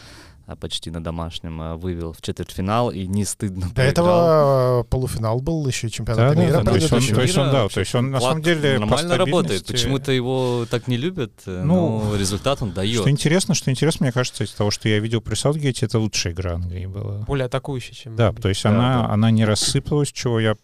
А 0.47 0.57
почти 0.57 0.91
на 0.91 1.03
домашнем 1.03 1.59
а, 1.61 1.77
вывел 1.77 2.13
в 2.13 2.21
четвертьфинал 2.21 2.91
и 2.91 3.07
не 3.07 3.25
стыдно 3.25 3.71
До 3.75 3.81
этого 3.81 4.83
э, 4.83 4.85
полуфинал 4.85 5.41
был 5.41 5.67
еще 5.67 5.89
чемпионат 5.89 6.35
да, 6.35 6.43
мира. 6.43 6.63
Да, 6.63 6.73
то, 6.73 6.75
есть 6.77 6.93
он, 6.93 7.01
то 7.01 7.23
есть 7.23 7.39
он, 7.39 7.51
да, 7.51 7.69
то 7.69 7.81
есть 7.81 7.95
он 7.95 8.11
на 8.11 8.21
самом 8.21 8.43
деле 8.43 8.79
нормально 8.79 9.17
работает. 9.17 9.67
Почему-то 9.67 10.13
его 10.13 10.67
так 10.69 10.87
не 10.87 10.99
любят, 10.99 11.33
э, 11.47 11.63
ну, 11.65 12.05
но 12.05 12.17
результат 12.17 12.61
он 12.61 12.73
дает. 12.73 13.01
Что 13.01 13.11
интересно, 13.11 13.55
что 13.55 13.71
интересно, 13.71 14.05
мне 14.05 14.13
кажется, 14.13 14.45
из 14.45 14.53
того, 14.53 14.71
что 14.71 14.87
я 14.89 14.99
видел 14.99 15.23
при 15.23 15.35
Саутгейте, 15.35 15.87
это 15.87 15.99
лучшая 15.99 16.35
игра 16.35 16.55
Англии 16.55 16.87
была. 16.87 17.21
Более 17.21 17.47
атакующая, 17.47 17.95
чем... 17.95 18.17
Да, 18.17 18.33
то 18.33 18.51
есть 18.51 18.65
да, 18.65 18.69
она, 18.69 19.03
да. 19.03 19.13
она 19.15 19.31
не 19.31 19.47
рассыпалась, 19.47 20.13
чего 20.13 20.41
я 20.41 20.57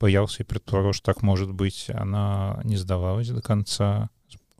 боялся 0.00 0.42
и 0.42 0.46
предполагал, 0.46 0.94
что 0.94 1.04
так 1.12 1.22
может 1.22 1.52
быть. 1.52 1.86
Она 1.92 2.60
не 2.64 2.76
сдавалась 2.76 3.28
до 3.28 3.42
конца 3.42 4.08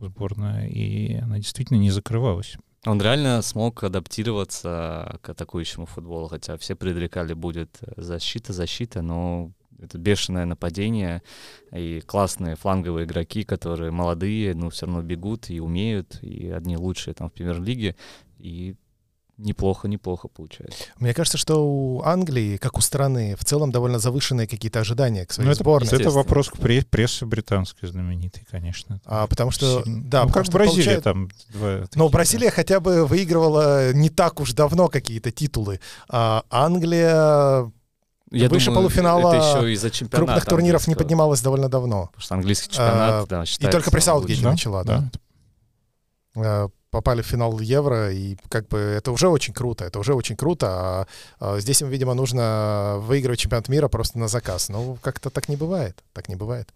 сборная, 0.01 0.67
и 0.69 1.15
она 1.15 1.39
действительно 1.39 1.79
не 1.79 1.91
закрывалась. 1.91 2.57
Он 2.87 3.01
реально 3.01 3.41
смог 3.41 3.83
адаптироваться 3.83 5.19
к 5.23 5.31
атакующему 5.31 5.87
футболу, 5.87 6.29
хотя 6.29 6.59
все 6.59 6.75
предрекали, 6.75 7.33
будет 7.33 7.79
защита, 7.97 8.53
защита, 8.53 9.01
но 9.01 9.53
это 9.79 9.99
бешеное 9.99 10.45
нападение 10.45 11.23
и 11.73 12.03
классные 12.07 12.57
фланговые 12.57 13.07
игроки, 13.07 13.43
которые 13.45 13.91
молодые, 13.91 14.55
но 14.55 14.69
все 14.69 14.87
равно 14.87 15.03
бегут 15.03 15.51
и 15.51 15.61
умеют, 15.61 16.19
и 16.23 16.51
одни 16.51 16.77
лучшие 16.77 17.15
там 17.15 17.31
в 17.31 17.33
премьер-лиге, 17.33 17.97
и 18.39 18.75
Неплохо, 19.37 19.89
неплохо 19.89 20.29
получается. 20.29 20.85
Мне 20.99 21.13
кажется, 21.13 21.39
что 21.39 21.67
у 21.67 22.03
Англии, 22.03 22.57
как 22.57 22.79
у 22.79 22.81
страны, 22.81 23.35
в 23.37 23.45
целом 23.45 23.73
довольно 23.73 23.99
завышенные 23.99 24.47
какие-то 24.47 24.79
ожидания 24.79 25.27
к 25.27 25.33
своей 25.33 25.49
ну, 25.49 25.55
сборной. 25.55 25.89
Это, 25.91 26.11
вопрос 26.11 26.51
к 26.51 26.59
прессе 26.59 27.27
британской 27.27 27.89
знаменитой, 27.89 28.47
конечно. 28.49 29.01
А, 29.05 29.27
потому 29.27 29.51
что, 29.51 29.83
Сильно. 29.83 30.05
да, 30.05 30.25
ну, 30.25 30.33
как 30.33 30.47
Бразилия 30.47 31.01
получает... 31.01 31.05
там. 31.05 31.31
Два, 31.49 31.85
Но 31.97 32.09
Бразилия 32.11 32.51
да. 32.51 32.55
хотя 32.55 32.79
бы 32.79 33.07
выигрывала 33.07 33.93
не 33.93 34.09
так 34.09 34.39
уж 34.39 34.53
давно 34.53 34.89
какие-то 34.89 35.33
титулы. 35.33 35.81
А 36.09 36.45
Англия 36.49 37.73
я 38.31 38.49
Выше 38.49 38.67
думаю, 38.67 38.83
полуфинала 38.83 39.35
это 39.35 39.59
еще 39.59 39.73
из-за 39.73 39.91
крупных 40.09 40.45
турниров 40.47 40.87
не 40.87 40.95
поднималась 40.95 41.41
довольно 41.41 41.69
давно. 41.69 42.07
Потому 42.07 42.23
что 42.23 42.35
английский 42.35 42.71
чемпионат, 42.71 43.25
а, 43.25 43.27
да, 43.27 43.45
И 43.45 43.71
только 43.71 43.91
при 43.91 44.01
Саутгейте 44.01 44.43
да? 44.43 44.51
начала, 44.51 44.85
да. 44.85 45.11
да. 46.35 46.69
Попали 46.95 47.23
в 47.23 47.27
финал 47.27 47.59
Евро, 47.59 48.13
и 48.13 48.37
как 48.49 48.69
бы 48.69 48.79
это 48.79 49.11
уже 49.11 49.27
очень 49.29 49.53
круто, 49.53 49.85
это 49.85 49.99
уже 49.99 50.15
очень 50.15 50.37
круто. 50.37 50.67
А, 50.69 51.07
а 51.41 51.59
здесь 51.59 51.83
им, 51.83 51.89
видимо, 51.89 52.15
нужно 52.15 52.99
выигрывать 53.01 53.41
чемпионат 53.41 53.69
мира 53.69 53.89
просто 53.89 54.19
на 54.19 54.29
заказ. 54.29 54.69
Но 54.69 54.97
как-то 55.03 55.31
так 55.31 55.49
не 55.49 55.57
бывает, 55.57 56.05
так 56.13 56.29
не 56.29 56.37
бывает. 56.37 56.69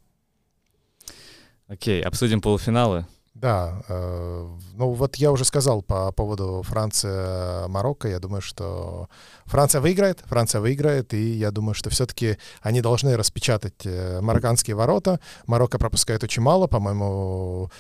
Окей, 1.69 2.03
обсудим 2.03 2.41
полуфиналы. 2.41 3.07
Да, 3.35 3.83
э, 3.89 4.49
ну 4.75 4.91
вот 4.91 5.15
я 5.17 5.31
уже 5.31 5.45
сказал 5.45 5.83
по 5.83 6.11
поводу 6.11 6.65
Франции-Марокко. 6.67 8.09
Я 8.09 8.19
думаю, 8.19 8.43
что 8.43 9.09
Франция 9.45 9.81
выиграет, 9.81 10.25
Франция 10.25 10.61
выиграет, 10.61 11.15
и 11.15 11.39
я 11.39 11.53
думаю, 11.53 11.75
что 11.75 11.91
все-таки 11.91 12.39
они 12.61 12.81
должны 12.81 13.17
распечатать 13.17 13.87
э, 13.87 14.21
марокканские 14.21 14.75
ворота. 14.75 15.21
Марокко 15.47 15.79
пропускает 15.79 16.25
очень 16.25 16.43
мало, 16.43 16.67
по-моему, 16.67 17.71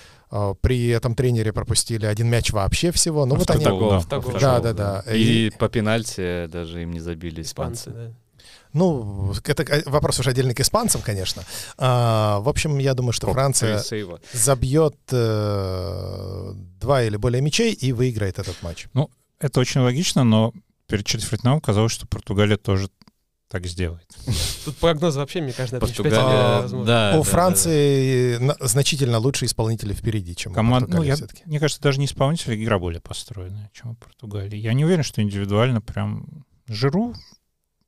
при 0.60 0.88
этом 0.88 1.14
тренере 1.14 1.52
пропустили 1.52 2.06
один 2.06 2.28
мяч 2.28 2.52
вообще 2.52 2.92
всего. 2.92 3.26
Ну, 3.26 3.36
вот 3.36 3.50
они... 3.50 3.64
Гол, 3.64 4.02
да, 4.40 4.60
да, 4.60 4.72
да. 4.72 5.04
И, 5.12 5.46
и 5.46 5.50
по 5.50 5.68
пенальти 5.68 6.46
даже 6.46 6.82
им 6.82 6.92
не 6.92 7.00
забили 7.00 7.42
испанцы. 7.42 7.90
испанцы 7.90 8.08
да. 8.10 8.14
Ну, 8.72 9.34
это 9.44 9.82
вопрос 9.86 10.20
уже 10.20 10.30
отдельный 10.30 10.54
к 10.54 10.60
испанцам, 10.60 11.00
конечно. 11.00 11.42
А, 11.78 12.40
в 12.40 12.48
общем, 12.48 12.78
я 12.78 12.94
думаю, 12.94 13.12
что 13.12 13.32
Франция 13.32 13.82
забьет 14.32 14.96
э, 15.10 16.52
два 16.80 17.02
или 17.02 17.16
более 17.16 17.40
мячей 17.40 17.72
и 17.72 17.92
выиграет 17.92 18.38
этот 18.38 18.62
матч. 18.62 18.86
Ну, 18.92 19.10
это 19.40 19.60
очень 19.60 19.80
логично, 19.80 20.24
но 20.24 20.52
перед 20.86 21.06
четвертьфиналом 21.06 21.60
казалось, 21.60 21.92
что 21.92 22.06
Португалия 22.06 22.56
тоже 22.56 22.88
так 23.48 23.66
сделает. 23.66 24.06
Тут 24.64 24.76
прогноз 24.76 25.16
вообще, 25.16 25.40
мне 25.40 25.52
кажется, 25.52 25.76
это 25.76 25.86
Португалия, 25.86 26.68
да, 26.68 26.68
У 26.70 26.84
да, 26.84 27.22
Франции 27.22 28.36
да, 28.38 28.54
да. 28.58 28.66
значительно 28.66 29.18
лучше 29.18 29.46
исполнители 29.46 29.94
впереди, 29.94 30.36
чем 30.36 30.52
Команд... 30.52 30.84
у 30.84 30.86
Португалии 30.88 31.20
ну, 31.20 31.26
я, 31.26 31.46
Мне 31.46 31.58
кажется, 31.58 31.82
даже 31.82 31.98
не 31.98 32.06
исполнители, 32.06 32.62
игра 32.62 32.78
более 32.78 33.00
построенная, 33.00 33.70
чем 33.72 33.92
у 33.92 33.94
Португалии. 33.94 34.56
Я 34.56 34.74
не 34.74 34.84
уверен, 34.84 35.02
что 35.02 35.22
индивидуально 35.22 35.80
прям 35.80 36.44
Жиру 36.66 37.14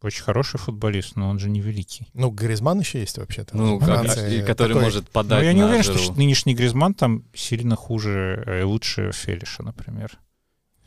очень 0.03 0.23
хороший 0.23 0.59
футболист, 0.59 1.17
но 1.17 1.29
он 1.29 1.39
же 1.39 1.51
не 1.51 1.61
великий. 1.61 2.09
Ну, 2.15 2.31
Гризман 2.31 2.81
еще 2.81 3.01
есть 3.01 3.19
вообще-то. 3.19 3.55
Ну, 3.55 3.79
Франции, 3.79 4.43
который 4.45 4.73
такой... 4.73 4.85
может 4.85 5.11
подать 5.11 5.41
Ну, 5.41 5.45
я 5.45 5.53
не 5.53 5.63
уверен, 5.63 5.83
жиру. 5.83 5.99
что 5.99 6.15
нынешний 6.15 6.55
Гризман 6.55 6.95
там 6.95 7.25
сильно 7.35 7.77
хуже 7.77 8.43
и 8.47 8.51
э, 8.51 8.65
лучше 8.65 9.11
Фелиша, 9.13 9.63
например. 9.63 10.19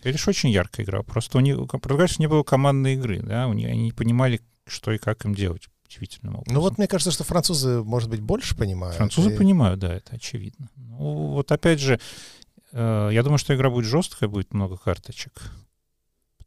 Фелиш 0.04 0.28
очень 0.28 0.50
ярко 0.50 0.84
играл. 0.84 1.04
Просто 1.04 1.38
у 1.38 1.42
них, 1.42 1.58
португальцев 1.68 2.20
не 2.20 2.28
было 2.28 2.44
командной 2.44 2.96
игры, 2.96 3.22
да, 3.22 3.48
у 3.48 3.54
них, 3.54 3.70
они 3.70 3.84
не 3.84 3.92
понимали, 3.94 4.42
что 4.68 4.92
и 4.92 4.98
как 4.98 5.26
им 5.26 5.34
делать 5.34 5.70
удивительным 5.88 6.36
образом. 6.36 6.54
Ну 6.54 6.62
вот 6.62 6.78
мне 6.78 6.88
кажется, 6.88 7.12
что 7.12 7.24
французы, 7.24 7.84
может 7.84 8.10
быть, 8.10 8.20
больше 8.20 8.56
понимают. 8.56 8.98
Французы 8.98 9.34
и... 9.34 9.38
понимают, 9.38 9.80
да, 9.80 9.94
это 9.94 10.16
очевидно. 10.16 10.70
Ну, 10.76 11.32
вот 11.32 11.52
опять 11.52 11.80
же, 11.80 12.00
э, 12.74 13.10
я 13.14 13.24
думаю, 13.24 13.38
что 13.38 13.56
игра 13.56 13.70
будет 13.70 13.86
жесткая, 13.86 14.30
будет 14.30 14.54
много 14.54 14.76
карточек 14.76 15.52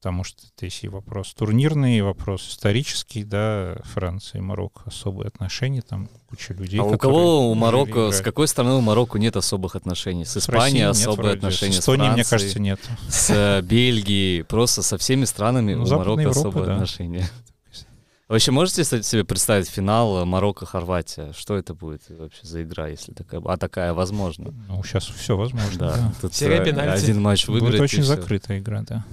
потому 0.06 0.22
что 0.22 0.40
здесь 0.56 0.84
и 0.84 0.88
вопрос 0.88 1.34
турнирный, 1.34 1.98
и 1.98 2.00
вопрос 2.00 2.48
исторический, 2.48 3.24
да, 3.24 3.76
Франция 3.82 4.38
и 4.38 4.40
Марокко 4.40 4.82
особые 4.86 5.26
отношения, 5.26 5.82
там 5.82 6.08
куча 6.28 6.54
людей. 6.54 6.78
А 6.78 6.84
у 6.84 6.96
кого 6.96 7.50
у 7.50 7.54
Марокко, 7.56 8.12
с 8.12 8.20
какой 8.20 8.46
стороны 8.46 8.74
у 8.74 8.80
Марокко 8.80 9.18
нет 9.18 9.34
особых 9.34 9.74
отношений? 9.74 10.24
С 10.24 10.36
Испанией 10.36 10.84
особые 10.84 11.30
нет, 11.30 11.38
отношения, 11.38 11.72
с, 11.72 11.80
Эстонией, 11.80 12.12
мне 12.12 12.22
кажется, 12.22 12.60
нет. 12.60 12.78
С 13.08 13.30
э, 13.30 13.62
Бельгией, 13.62 14.44
просто 14.44 14.82
со 14.82 14.96
всеми 14.96 15.24
странами 15.24 15.74
ну, 15.74 15.82
у 15.82 15.88
Марокко 15.88 16.20
Европа, 16.20 16.38
особые 16.38 16.66
да. 16.66 16.74
отношения. 16.74 17.28
Вообще 18.28 18.52
можете 18.52 18.84
себе 18.84 19.24
представить 19.24 19.68
финал 19.68 20.24
Марокко-Хорватия? 20.24 21.32
Что 21.32 21.56
это 21.56 21.74
будет 21.74 22.02
вообще 22.08 22.40
за 22.42 22.62
игра, 22.62 22.86
если 22.86 23.12
такая, 23.12 23.40
а 23.44 23.56
такая 23.56 23.92
возможна? 23.92 24.54
Ну, 24.68 24.84
сейчас 24.84 25.04
все 25.04 25.36
возможно. 25.36 25.78
Да, 25.78 25.96
да. 25.96 26.12
тут 26.20 26.34
Серия 26.34 26.58
э, 26.58 26.90
один 26.90 27.20
матч 27.20 27.48
выиграть. 27.48 27.72
Будет 27.72 27.80
очень 27.82 28.04
закрытая 28.04 28.58
игра, 28.60 28.82
да. 28.82 29.04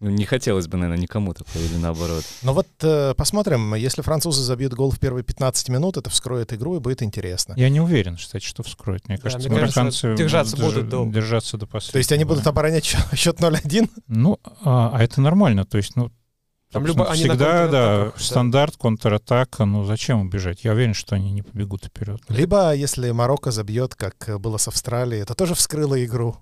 Ну, 0.00 0.08
не 0.08 0.24
хотелось 0.24 0.66
бы, 0.66 0.78
наверное, 0.78 1.02
никому 1.02 1.34
такого 1.34 1.62
или 1.62 1.76
наоборот. 1.76 2.24
Но 2.42 2.54
вот 2.54 2.66
э, 2.80 3.12
посмотрим, 3.14 3.74
если 3.74 4.00
французы 4.00 4.42
забьют 4.42 4.72
гол 4.72 4.90
в 4.90 4.98
первые 4.98 5.22
15 5.22 5.68
минут, 5.68 5.98
это 5.98 6.08
вскроет 6.08 6.54
игру 6.54 6.76
и 6.76 6.80
будет 6.80 7.02
интересно. 7.02 7.52
Я 7.58 7.68
не 7.68 7.82
уверен, 7.82 8.16
кстати, 8.16 8.42
что 8.42 8.62
вскроет. 8.62 9.06
Мне 9.08 9.18
да, 9.18 9.24
кажется, 9.24 9.50
мне 9.50 9.60
кажется, 9.60 10.14
держаться 10.14 10.56
будут 10.56 10.88
долго. 10.88 11.12
Держаться 11.12 11.58
до 11.58 11.66
последнего. 11.66 11.92
То 11.92 11.98
есть 11.98 12.12
они 12.12 12.24
будут 12.24 12.46
оборонять 12.46 12.84
счет 12.84 13.36
0-1? 13.40 13.90
Ну, 14.08 14.40
а, 14.62 14.90
а 14.94 15.02
это 15.02 15.20
нормально. 15.20 15.66
То 15.66 15.76
есть, 15.76 15.94
ну, 15.96 16.10
там 16.72 16.86
любо, 16.86 17.12
всегда, 17.12 17.66
да, 17.66 17.68
да, 17.68 18.12
стандарт, 18.16 18.76
контратака, 18.78 19.66
ну 19.66 19.84
зачем 19.84 20.20
убежать? 20.20 20.64
Я 20.64 20.72
уверен, 20.72 20.94
что 20.94 21.16
они 21.16 21.32
не 21.32 21.42
побегут 21.42 21.84
вперед. 21.84 22.22
Либо, 22.28 22.74
если 22.74 23.10
Марокко 23.10 23.50
забьет, 23.50 23.96
как 23.96 24.40
было 24.40 24.56
с 24.56 24.68
Австралией, 24.68 25.22
это 25.22 25.34
тоже 25.34 25.54
вскрыло 25.54 26.02
игру 26.04 26.38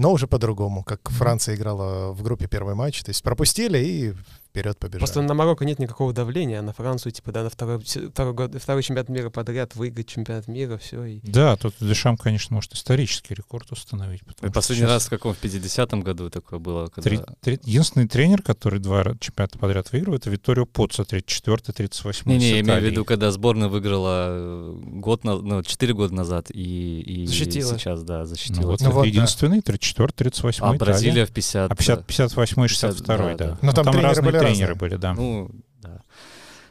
но 0.00 0.12
уже 0.12 0.26
по-другому, 0.26 0.82
как 0.82 1.10
Франция 1.10 1.56
играла 1.56 2.12
в 2.12 2.22
группе 2.22 2.46
первый 2.46 2.74
матч. 2.74 3.02
То 3.02 3.10
есть 3.10 3.22
пропустили 3.22 3.78
и 3.78 4.14
вперед 4.50 4.78
побежали. 4.78 5.00
Просто 5.00 5.22
на 5.22 5.34
Марокко 5.34 5.64
нет 5.64 5.78
никакого 5.78 6.12
давления, 6.12 6.58
а 6.58 6.62
на 6.62 6.72
Францию, 6.72 7.12
типа, 7.12 7.32
да, 7.32 7.44
на 7.44 7.50
второй, 7.50 7.78
второй, 7.80 8.34
год, 8.34 8.54
второй 8.60 8.82
чемпионат 8.82 9.08
мира 9.08 9.30
подряд 9.30 9.74
выиграть 9.76 10.08
чемпионат 10.08 10.48
мира, 10.48 10.76
все. 10.76 11.04
И... 11.04 11.20
Да, 11.22 11.56
тут 11.56 11.74
Дешам, 11.80 12.16
конечно, 12.16 12.54
может 12.54 12.74
исторический 12.74 13.34
рекорд 13.34 13.70
установить. 13.72 14.22
И 14.42 14.48
последний 14.48 14.84
сейчас... 14.84 14.90
раз 14.90 15.06
в 15.06 15.10
каком? 15.10 15.34
В 15.34 15.42
50-м 15.42 16.02
году 16.02 16.30
такое 16.30 16.58
было? 16.58 16.88
Когда... 16.88 17.08
Три, 17.08 17.20
три, 17.40 17.60
единственный 17.64 18.08
тренер, 18.08 18.42
который 18.42 18.80
два 18.80 19.04
чемпионата 19.20 19.58
подряд 19.58 19.92
выигрывает, 19.92 20.22
это 20.22 20.30
Виторио 20.30 20.66
Поццо, 20.66 21.04
34-38. 21.04 22.22
Не-не, 22.24 22.50
я 22.50 22.60
имею 22.60 22.80
в 22.80 22.84
виду, 22.84 23.04
когда 23.04 23.30
сборная 23.30 23.68
выиграла 23.68 24.28
э, 24.30 24.78
год, 24.84 25.24
на, 25.24 25.36
ну, 25.36 25.62
4 25.62 25.94
года 25.94 26.14
назад 26.14 26.50
и, 26.50 27.00
и 27.00 27.26
защитила. 27.26 27.78
сейчас, 27.78 28.02
да, 28.02 28.26
защитила. 28.26 28.62
Ну, 28.62 28.68
вот, 28.68 28.80
ну, 28.80 28.90
вот, 28.90 29.06
единственный, 29.06 29.60
34-38 29.60 30.58
А 30.60 30.72
Бразилия 30.74 31.24
в 31.24 31.30
50... 31.30 31.70
А 31.70 31.74
50, 31.74 32.06
58 32.06 32.66
62 32.66 33.16
да. 33.16 33.34
да. 33.34 33.58
Но 33.62 33.72
там, 33.72 33.84
там 33.84 34.00
разные 34.00 34.32
были 34.32 34.39
тренеры 34.40 34.74
были, 34.74 34.96
да. 34.96 35.14
Ну, 35.14 35.50
да. 35.80 36.02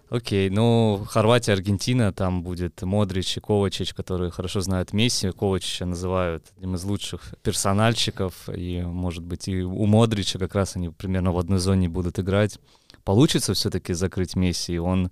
Окей, 0.09 0.49
ну, 0.49 1.05
Хорватия, 1.07 1.53
Аргентина, 1.53 2.11
там 2.11 2.41
будет 2.41 2.81
Модрич 2.81 3.37
и 3.37 3.39
Ковачич, 3.39 3.93
которые 3.93 4.31
хорошо 4.31 4.61
знают 4.61 4.91
Месси. 4.91 5.29
Ковачича 5.31 5.85
называют 5.85 6.45
одним 6.57 6.75
из 6.75 6.83
лучших 6.83 7.35
персональщиков, 7.43 8.49
и, 8.49 8.81
может 8.81 9.23
быть, 9.23 9.47
и 9.47 9.61
у 9.61 9.85
Модрича 9.85 10.39
как 10.39 10.55
раз 10.55 10.75
они 10.75 10.89
примерно 10.89 11.31
в 11.31 11.37
одной 11.37 11.59
зоне 11.59 11.89
будут 11.89 12.17
играть. 12.17 12.57
Получится 13.03 13.53
все-таки 13.53 13.93
закрыть 13.93 14.35
Месси, 14.35 14.73
и 14.73 14.77
он 14.79 15.11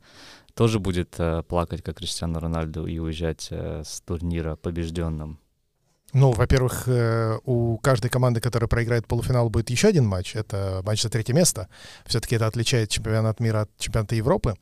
тоже 0.55 0.79
будет 0.79 1.13
э, 1.19 1.43
плакать, 1.47 1.83
как 1.83 1.97
Криштиану 1.97 2.39
Рональду, 2.39 2.87
и 2.87 2.97
уезжать 2.97 3.49
э, 3.51 3.83
с 3.85 4.01
турнира 4.01 4.55
побежденным. 4.55 5.39
Ну, 6.13 6.31
во-первых, 6.31 6.87
э, 6.87 7.37
у 7.43 7.77
каждой 7.79 8.09
команды, 8.09 8.39
которая 8.39 8.69
проиграет 8.69 9.05
полуфинал, 9.07 9.49
будет 9.49 9.69
еще 9.69 9.89
один 9.89 10.05
матч. 10.05 10.35
Это 10.35 10.81
матч 10.85 11.01
за 11.01 11.09
третье 11.09 11.33
место. 11.33 11.67
Все-таки 12.05 12.35
это 12.35 12.47
отличает 12.47 12.89
чемпионат 12.89 13.41
мира 13.41 13.61
от 13.61 13.77
чемпионата 13.77 14.15
Европы. 14.15 14.55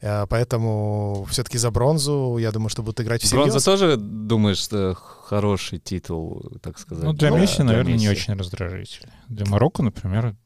Э, 0.00 0.26
поэтому 0.28 1.26
все-таки 1.28 1.58
за 1.58 1.72
бронзу, 1.72 2.38
я 2.38 2.52
думаю, 2.52 2.68
что 2.68 2.82
будут 2.82 3.00
играть 3.00 3.20
всерьез. 3.20 3.48
Бронза 3.48 3.64
тоже, 3.64 3.96
думаешь, 3.96 4.58
что 4.58 4.94
хороший 4.94 5.80
титул, 5.80 6.52
так 6.62 6.78
сказать? 6.78 7.04
Ну, 7.04 7.12
для 7.12 7.30
ну, 7.30 7.38
Месси, 7.38 7.58
да, 7.58 7.64
наверное, 7.64 7.94
Месси. 7.94 8.04
не 8.04 8.10
очень 8.10 8.34
раздражитель. 8.34 9.08
Для 9.28 9.44
Марокко, 9.46 9.82
например, 9.82 10.36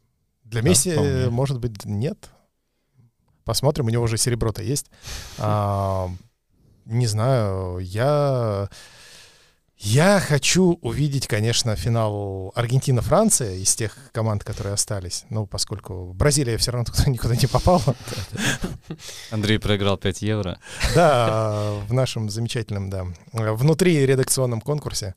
Для 0.45 0.62
да, 0.62 0.69
Месси, 0.69 0.92
вполне. 0.92 1.29
может 1.29 1.61
быть, 1.61 1.85
нет. 1.85 2.31
Посмотрим, 3.45 3.87
у 3.87 3.90
него 3.90 4.05
уже 4.05 4.16
серебро-то 4.16 4.62
есть. 4.62 4.87
А, 5.38 6.09
не 6.87 7.07
знаю, 7.07 7.79
я 7.79 8.71
я 9.78 10.20
хочу 10.20 10.78
увидеть, 10.80 11.26
конечно, 11.26 11.76
финал 11.76 12.52
Аргентина-Франция 12.54 13.56
из 13.56 13.74
тех 13.76 13.96
команд, 14.12 14.42
которые 14.42 14.74
остались. 14.74 15.24
Ну, 15.28 15.46
поскольку 15.46 16.12
Бразилия 16.14 16.56
все 16.56 16.72
равно 16.72 16.92
никуда 17.06 17.36
не 17.36 17.46
попала. 17.46 17.94
Андрей 19.30 19.58
проиграл 19.58 19.98
5 19.98 20.22
евро. 20.22 20.58
Да, 20.94 21.72
в 21.88 21.92
нашем 21.92 22.30
замечательном, 22.30 22.90
да, 22.90 23.06
внутри 23.32 24.06
редакционном 24.06 24.60
конкурсе. 24.60 25.14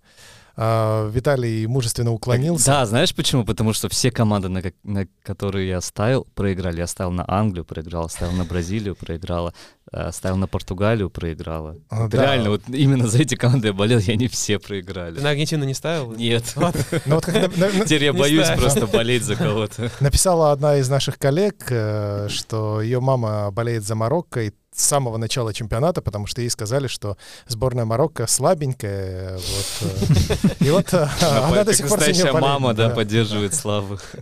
А, 0.62 1.10
Виталий 1.10 1.66
мужественно 1.68 2.12
уклонился. 2.12 2.66
Да, 2.66 2.86
знаешь 2.86 3.16
почему? 3.16 3.46
Потому 3.46 3.72
что 3.72 3.88
все 3.88 4.12
команды, 4.12 4.50
на, 4.50 4.62
на 4.84 5.08
которые 5.24 5.70
я 5.70 5.80
ставил, 5.80 6.28
проиграли. 6.36 6.80
Я 6.80 6.88
ставил 6.88 7.12
на 7.12 7.24
Англию, 7.30 7.64
проиграл, 7.64 8.10
ставил 8.10 8.34
на 8.34 8.44
Бразилию, 8.44 8.94
проиграла, 8.94 9.54
э, 9.94 10.12
ставил 10.12 10.36
на 10.36 10.48
Португалию, 10.48 11.10
проиграла. 11.10 11.78
А, 11.88 12.02
вот 12.02 12.12
да. 12.12 12.24
Реально, 12.24 12.50
вот 12.50 12.64
именно 12.68 13.08
за 13.08 13.20
эти 13.20 13.36
команды 13.36 13.70
я 13.70 13.74
болел, 13.74 14.00
и 14.00 14.12
они 14.12 14.28
все 14.28 14.60
проиграли. 14.60 15.16
Ты 15.16 15.22
на 15.22 15.30
Аргентину 15.30 15.64
не 15.64 15.74
ставил? 15.74 16.12
Нет. 16.12 16.54
Ну 17.06 17.22
Теперь 17.22 18.04
я 18.04 18.12
боюсь 18.14 18.50
просто 18.50 18.86
болеть 18.86 19.24
за 19.24 19.38
кого-то. 19.38 19.90
Написала 20.02 20.52
одна 20.52 20.76
из 20.76 20.90
наших 20.90 21.18
коллег, 21.18 21.68
э, 21.70 22.28
что 22.30 22.82
ее 22.82 23.00
мама 23.00 23.50
болеет 23.52 23.86
за 23.86 23.96
Марокко, 23.96 24.42
и 24.42 24.52
с 24.80 24.86
самого 24.86 25.18
начала 25.18 25.54
чемпионата, 25.54 26.02
потому 26.02 26.26
что 26.26 26.42
ей 26.42 26.50
сказали, 26.50 26.88
что 26.88 27.18
сборная 27.48 27.86
Марокко 27.86 28.28
слабенькая. 28.28 29.38
Вот, 29.38 29.78
э, 29.82 30.48
и 30.66 30.70
вот 30.70 30.94
э, 30.94 31.08
она 31.22 31.64
до 31.64 31.74
сих 31.74 31.88
пор 31.88 31.98
настоящая 32.00 32.34
мама, 32.34 32.74
да, 32.74 32.90
поддерживает 32.90 33.54
слабых. 33.54 34.16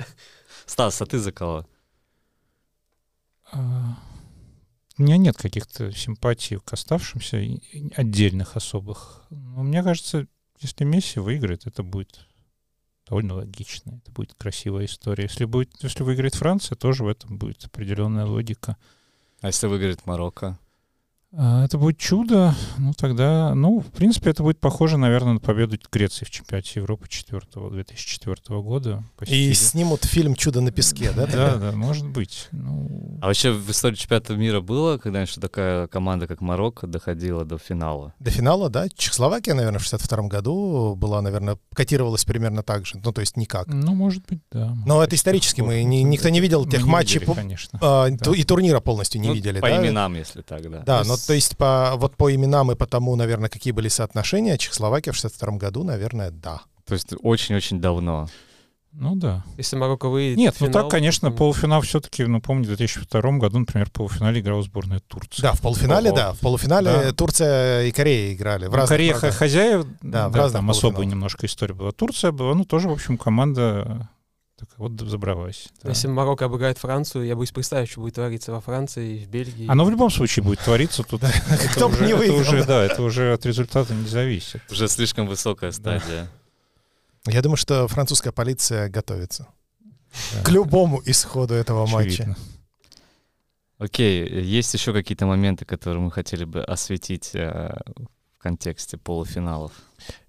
Стас, 0.66 1.02
а 1.02 1.06
ты 1.06 1.20
за 1.20 1.32
кого? 1.32 1.66
А, 3.52 3.98
у 4.98 5.04
меня 5.04 5.18
нет 5.18 5.38
каких-то 5.38 5.92
симпатий 5.92 6.58
к 6.58 6.74
оставшимся, 6.74 7.42
отдельных 7.96 8.56
особых. 8.58 9.26
Но 9.30 9.64
мне 9.64 9.84
кажется, 9.84 10.28
если 10.60 10.84
Месси 10.84 11.20
выиграет, 11.20 11.68
это 11.68 11.84
будет 11.84 12.28
довольно 13.08 13.36
логично. 13.36 14.02
Это 14.02 14.12
будет 14.12 14.34
красивая 14.34 14.86
история. 14.86 15.26
Если, 15.26 15.46
будет, 15.46 15.72
если 15.82 16.04
выиграет 16.04 16.36
Франция, 16.36 16.76
тоже 16.76 17.04
в 17.04 17.08
этом 17.08 17.38
будет 17.38 17.64
определенная 17.66 18.26
логика. 18.26 18.76
А 19.48 19.50
если 19.50 19.68
выиграет 19.68 20.06
Марокко? 20.06 20.60
А, 21.34 21.66
это 21.66 21.78
будет 21.78 21.98
чудо, 21.98 22.56
ну 22.78 22.94
тогда, 22.94 23.54
ну, 23.54 23.82
в 23.82 23.92
принципе, 23.92 24.30
это 24.30 24.44
будет 24.44 24.62
похоже, 24.62 24.98
наверное, 24.98 25.34
на 25.34 25.40
победу 25.42 25.78
Греции 25.92 26.24
в 26.24 26.30
чемпионате 26.30 26.80
Европы 26.80 27.08
4 27.10 27.42
2004 27.72 28.62
года. 28.62 29.04
И 29.26 29.54
снимут 29.54 30.06
фильм 30.06 30.36
«Чудо 30.36 30.62
на 30.62 30.72
песке», 30.72 31.12
да? 31.12 31.26
Да, 31.28 31.56
да, 31.56 31.72
может 31.74 32.08
быть. 32.08 32.48
Ну... 32.52 33.20
А 33.22 33.28
вообще 33.28 33.52
в 33.52 33.70
истории 33.70 33.96
чемпионата 33.96 34.36
мира 34.38 34.62
было 34.62 34.98
когда-нибудь, 34.98 35.30
что 35.30 35.42
такая 35.42 35.88
команда, 35.88 36.28
как 36.28 36.40
Марокко, 36.40 36.88
доходила 36.88 37.44
до 37.44 37.58
финала? 37.58 38.14
До 38.20 38.32
финала, 38.32 38.70
да. 38.70 38.88
Чехословакия, 38.96 39.54
наверное, 39.54 39.80
в 39.80 39.84
62 39.84 40.30
году 40.30 40.96
была, 40.96 41.22
наверное, 41.22 41.58
котировалась 41.74 42.24
примерно 42.24 42.64
так 42.64 42.86
же, 42.86 43.02
ну, 43.04 43.12
то 43.12 43.20
есть 43.20 43.36
никак. 43.36 43.68
Ну, 43.68 43.94
может 43.96 44.26
быть, 44.28 44.40
да. 44.50 44.74
Но 44.86 45.04
это 45.04 45.16
исторически, 45.18 45.60
мы, 45.60 45.84
ни, 45.84 45.98
никто 45.98 46.30
не 46.30 46.40
видел 46.40 46.66
тех 46.66 46.86
матчей, 46.86 47.20
видели, 47.20 47.36
конечно. 47.36 47.80
А, 47.82 48.10
Да. 48.10 48.32
и 48.32 48.44
турнира 48.46 48.80
полностью 48.80 49.20
не 49.20 49.28
Ну, 49.28 49.34
видели, 49.34 49.60
По 49.60 49.68
да? 49.68 49.82
именам, 49.86 50.16
если 50.16 50.42
так, 50.42 50.62
да. 50.72 50.84
Да, 50.86 51.04
но 51.04 51.17
есть- 51.18 51.28
то 51.28 51.34
есть 51.34 51.58
по, 51.58 51.94
вот 51.98 52.16
по 52.16 52.34
именам 52.34 52.72
и 52.72 52.76
по 52.76 52.86
тому, 52.88 53.16
наверное, 53.16 53.50
какие 53.50 53.74
были 53.74 53.88
соотношения, 53.90 54.58
Чехословакия 54.58 55.12
в 55.14 55.16
62 55.16 55.58
году, 55.58 55.84
наверное, 55.84 56.32
да. 56.32 56.62
То 56.86 56.94
есть 56.94 57.08
очень-очень 57.22 57.82
давно. 57.82 58.28
Ну 59.00 59.16
да. 59.16 59.44
Если 59.58 59.76
Марокко 59.76 60.08
выйдет 60.10 60.38
Нет, 60.38 60.56
в 60.56 60.62
ну 60.62 60.68
финал, 60.68 60.84
так, 60.84 60.92
конечно, 60.92 61.30
то- 61.30 61.38
полуфинал 61.38 61.82
все-таки, 61.82 62.24
ну, 62.26 62.42
помню, 62.42 62.64
в 62.64 62.68
2002 62.68 63.38
году, 63.38 63.60
например, 63.60 63.88
в 63.90 63.92
полуфинале 63.92 64.40
играла 64.42 64.64
сборная 64.64 65.02
Турции. 65.02 65.42
Да, 65.44 65.54
в 65.54 65.62
полуфинале, 65.62 66.10
Ого. 66.10 66.18
да. 66.18 66.34
В 66.34 66.40
полуфинале 66.40 66.90
Да. 66.92 67.12
Турция 67.14 67.84
и 67.84 67.92
Корея 67.92 68.34
играли. 68.34 68.66
В 68.66 68.72
Ну, 68.72 68.78
разных, 68.78 68.90
Корея 68.90 69.12
правда. 69.12 69.32
хозяев, 69.38 69.86
Да, 70.02 70.30
в 70.30 70.32
да, 70.32 70.40
разных 70.40 70.60
там 70.62 70.70
особая 70.72 71.06
немножко 71.06 71.46
история 71.46 71.76
была. 71.76 71.92
Турция 71.92 72.32
была, 72.32 72.56
ну, 72.56 72.66
тоже, 72.66 72.90
в 72.90 72.94
общем, 72.94 73.18
команда 73.20 74.10
такая 74.58 74.76
вот 74.78 75.00
забралась. 75.10 75.70
да. 75.84 75.90
Если 75.90 76.08
Марокко 76.08 76.46
обыграет 76.46 76.78
Францию, 76.78 77.26
я 77.26 77.36
боюсь 77.36 77.52
представить, 77.52 77.90
что 77.90 78.02
будет 78.02 78.16
твориться 78.16 78.52
во 78.52 78.60
Франции 78.60 79.18
и 79.22 79.26
в 79.26 79.30
Бельгии. 79.30 79.68
Оно 79.70 79.86
в 79.86 79.90
любом 79.92 80.10
случае 80.10 80.44
будет 80.44 80.60
твориться 80.60 81.04
тут. 81.04 81.24
это 81.50 81.70
Кто 81.70 81.88
бы 81.90 81.96
уже- 81.96 82.06
не 82.06 82.14
выиграл, 82.16 82.66
да. 82.66 82.84
это 82.84 83.02
уже 83.04 83.34
от 83.34 83.46
результата 83.46 83.94
не 83.94 84.08
зависит. 84.08 84.62
Уже 84.72 84.88
слишком 84.88 85.28
высокая 85.28 85.72
стадия. 85.72 86.28
Я 87.26 87.42
думаю, 87.42 87.58
что 87.58 87.88
французская 87.88 88.32
полиция 88.32 88.90
готовится 88.90 89.48
к 90.44 90.50
любому 90.50 91.02
исходу 91.06 91.54
этого 91.54 91.86
матча. 91.86 92.36
Окей, 93.78 94.28
есть 94.42 94.74
еще 94.74 94.92
какие-то 94.92 95.28
моменты, 95.28 95.64
которые 95.66 96.00
мы 96.02 96.12
хотели 96.12 96.46
бы 96.46 96.64
осветить 96.64 97.32
э, 97.36 97.78
в 98.40 98.42
контексте 98.42 98.98
полуфиналов? 98.98 99.72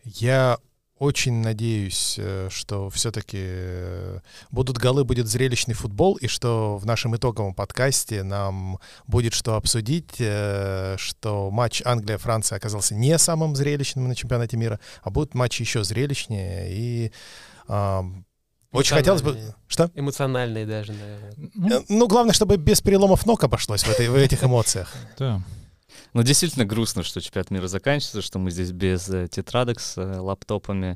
Я 0.05 0.59
очень 0.99 1.43
надеюсь, 1.43 2.17
э, 2.19 2.49
что 2.51 2.91
все-таки 2.91 4.21
будут 4.51 4.79
голы, 4.79 5.05
будет 5.05 5.27
зрелищный 5.27 5.75
футбол, 5.75 6.15
и 6.17 6.27
что 6.27 6.77
в 6.77 6.87
нашем 6.87 7.17
итоговом 7.17 7.55
подкасте 7.55 8.23
нам 8.23 8.79
будет 9.07 9.33
что 9.33 9.55
обсудить, 9.55 10.17
э, 10.19 10.97
что 10.99 11.51
матч 11.51 11.83
Англия-Франция 11.85 12.57
оказался 12.57 12.95
не 12.95 13.19
самым 13.19 13.57
зрелищным 13.57 14.09
на 14.09 14.15
чемпионате 14.15 14.57
мира, 14.57 14.81
а 15.03 15.11
будет 15.11 15.35
матч 15.35 15.61
еще 15.61 15.85
зрелищнее. 15.85 16.67
И 16.71 17.13
ам, 17.69 18.25
очень 18.73 18.95
хотелось 18.95 19.23
бы... 19.23 19.39
Что? 19.67 19.91
Эмоциональные 19.95 20.67
даже, 20.67 20.93
наверное. 20.93 21.35
Ну, 21.55 21.81
Э, 21.81 21.85
Ну, 21.89 22.07
главное, 22.07 22.35
чтобы 22.35 22.57
без 22.57 22.81
переломов 22.81 23.25
ног 23.25 23.43
обошлось 23.45 23.83
в, 23.83 23.89
этой, 23.89 24.09
в 24.09 24.15
этих 24.15 24.45
эмоциях. 24.45 24.95
да. 25.19 25.41
Ну, 26.13 26.23
действительно 26.23 26.65
грустно, 26.65 27.03
что 27.03 27.21
чемпионат 27.21 27.51
мира 27.51 27.69
заканчивается, 27.69 28.23
что 28.23 28.39
мы 28.39 28.51
здесь 28.51 28.73
без 28.73 29.09
э, 29.09 29.29
тетрадок 29.29 29.81
с 29.81 29.97
э, 29.97 30.19
лаптопами. 30.19 30.95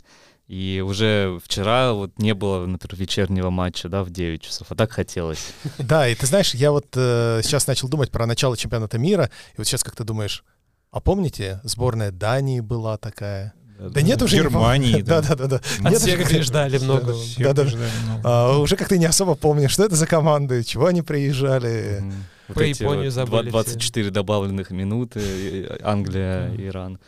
И 0.48 0.82
уже 0.84 1.38
вчера 1.44 1.92
вот 1.92 2.18
не 2.18 2.34
было, 2.34 2.66
например, 2.66 3.00
вечернего 3.00 3.50
матча, 3.50 3.88
да, 3.88 4.02
в 4.02 4.10
9 4.10 4.42
часов, 4.42 4.66
а 4.70 4.74
так 4.74 4.92
хотелось. 4.92 5.52
Да, 5.78 6.08
и 6.08 6.14
ты 6.14 6.26
знаешь, 6.26 6.54
я 6.54 6.72
вот 6.72 6.86
э, 6.94 7.40
сейчас 7.42 7.66
начал 7.66 7.88
думать 7.88 8.10
про 8.10 8.26
начало 8.26 8.56
чемпионата 8.56 8.98
мира, 8.98 9.30
и 9.54 9.58
вот 9.58 9.66
сейчас 9.66 9.82
как 9.82 9.96
ты 9.96 10.04
думаешь, 10.04 10.44
а 10.90 11.00
помните, 11.00 11.60
сборная 11.64 12.10
Дании 12.10 12.60
была 12.60 12.98
такая? 12.98 13.54
Да 13.78 14.02
нет, 14.02 14.20
уже 14.22 14.36
не 14.36 14.42
Германии, 14.42 14.92
помню. 14.92 15.06
да. 15.06 15.22
Да-да-да. 15.22 15.60
От 15.82 15.98
Сербии 15.98 16.40
ждали 16.40 16.78
много. 16.78 17.14
Ждали, 17.14 17.74
ну. 17.74 18.20
А, 18.22 18.58
Уже 18.58 18.76
как-то 18.76 18.96
не 18.96 19.06
особо 19.06 19.34
помню, 19.34 19.68
что 19.68 19.84
это 19.84 19.96
за 19.96 20.06
команды, 20.06 20.62
чего 20.62 20.86
они 20.86 21.02
приезжали. 21.02 22.00
Мгм. 22.00 22.24
Вот 22.54 22.58
Про 22.60 22.64
эти 22.66 22.82
Японию 22.82 23.04
вот 23.06 23.12
забыли 23.12 23.50
два- 23.50 23.62
все. 23.62 23.70
24 23.72 24.10
добавленных 24.10 24.70
минуты, 24.70 25.68
Англия. 25.82 26.54
Иран. 26.56 26.98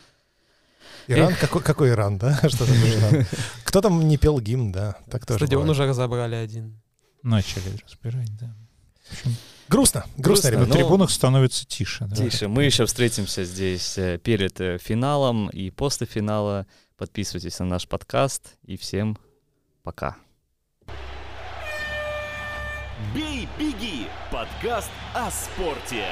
Иран, 1.07 1.35
какой, 1.39 1.61
какой 1.61 1.89
Иран, 1.89 2.17
да? 2.17 2.35
Что 2.49 2.65
там 2.65 2.75
Иран? 2.75 3.25
Кто 3.63 3.81
там 3.81 4.07
не 4.07 4.17
пел 4.17 4.39
гимн, 4.39 4.71
да? 4.71 4.97
Так 5.09 5.25
тоже 5.25 5.39
Стадион 5.39 5.63
бывает. 5.63 5.79
уже 5.79 5.87
разобрали 5.89 6.35
один. 6.35 6.81
Начали 7.23 7.63
разбирать, 7.85 8.35
да. 8.39 8.53
В 9.09 9.11
общем, 9.13 9.35
Грустно, 9.67 10.01
грустно, 10.01 10.23
Грустно, 10.23 10.47
ребят. 10.49 10.67
на 10.67 10.73
трибунах 10.75 11.09
становится 11.11 11.65
тише. 11.65 12.05
да. 12.05 12.15
Тише. 12.15 12.47
Мы 12.47 12.63
еще 12.65 12.85
встретимся 12.85 13.43
здесь 13.45 13.97
э, 13.97 14.19
перед 14.19 14.59
э, 14.61 14.77
финалом 14.79 15.49
и 15.49 15.69
после 15.71 16.05
финала. 16.07 16.65
Подписывайтесь 16.97 17.57
на 17.59 17.65
наш 17.65 17.87
подкаст 17.87 18.53
и 18.63 18.77
всем 18.77 19.17
пока. 19.83 20.17
«Бей, 23.13 23.47
беги»— 23.59 24.07
подкаст 24.31 24.89
о 25.13 25.29
спорте. 25.29 26.05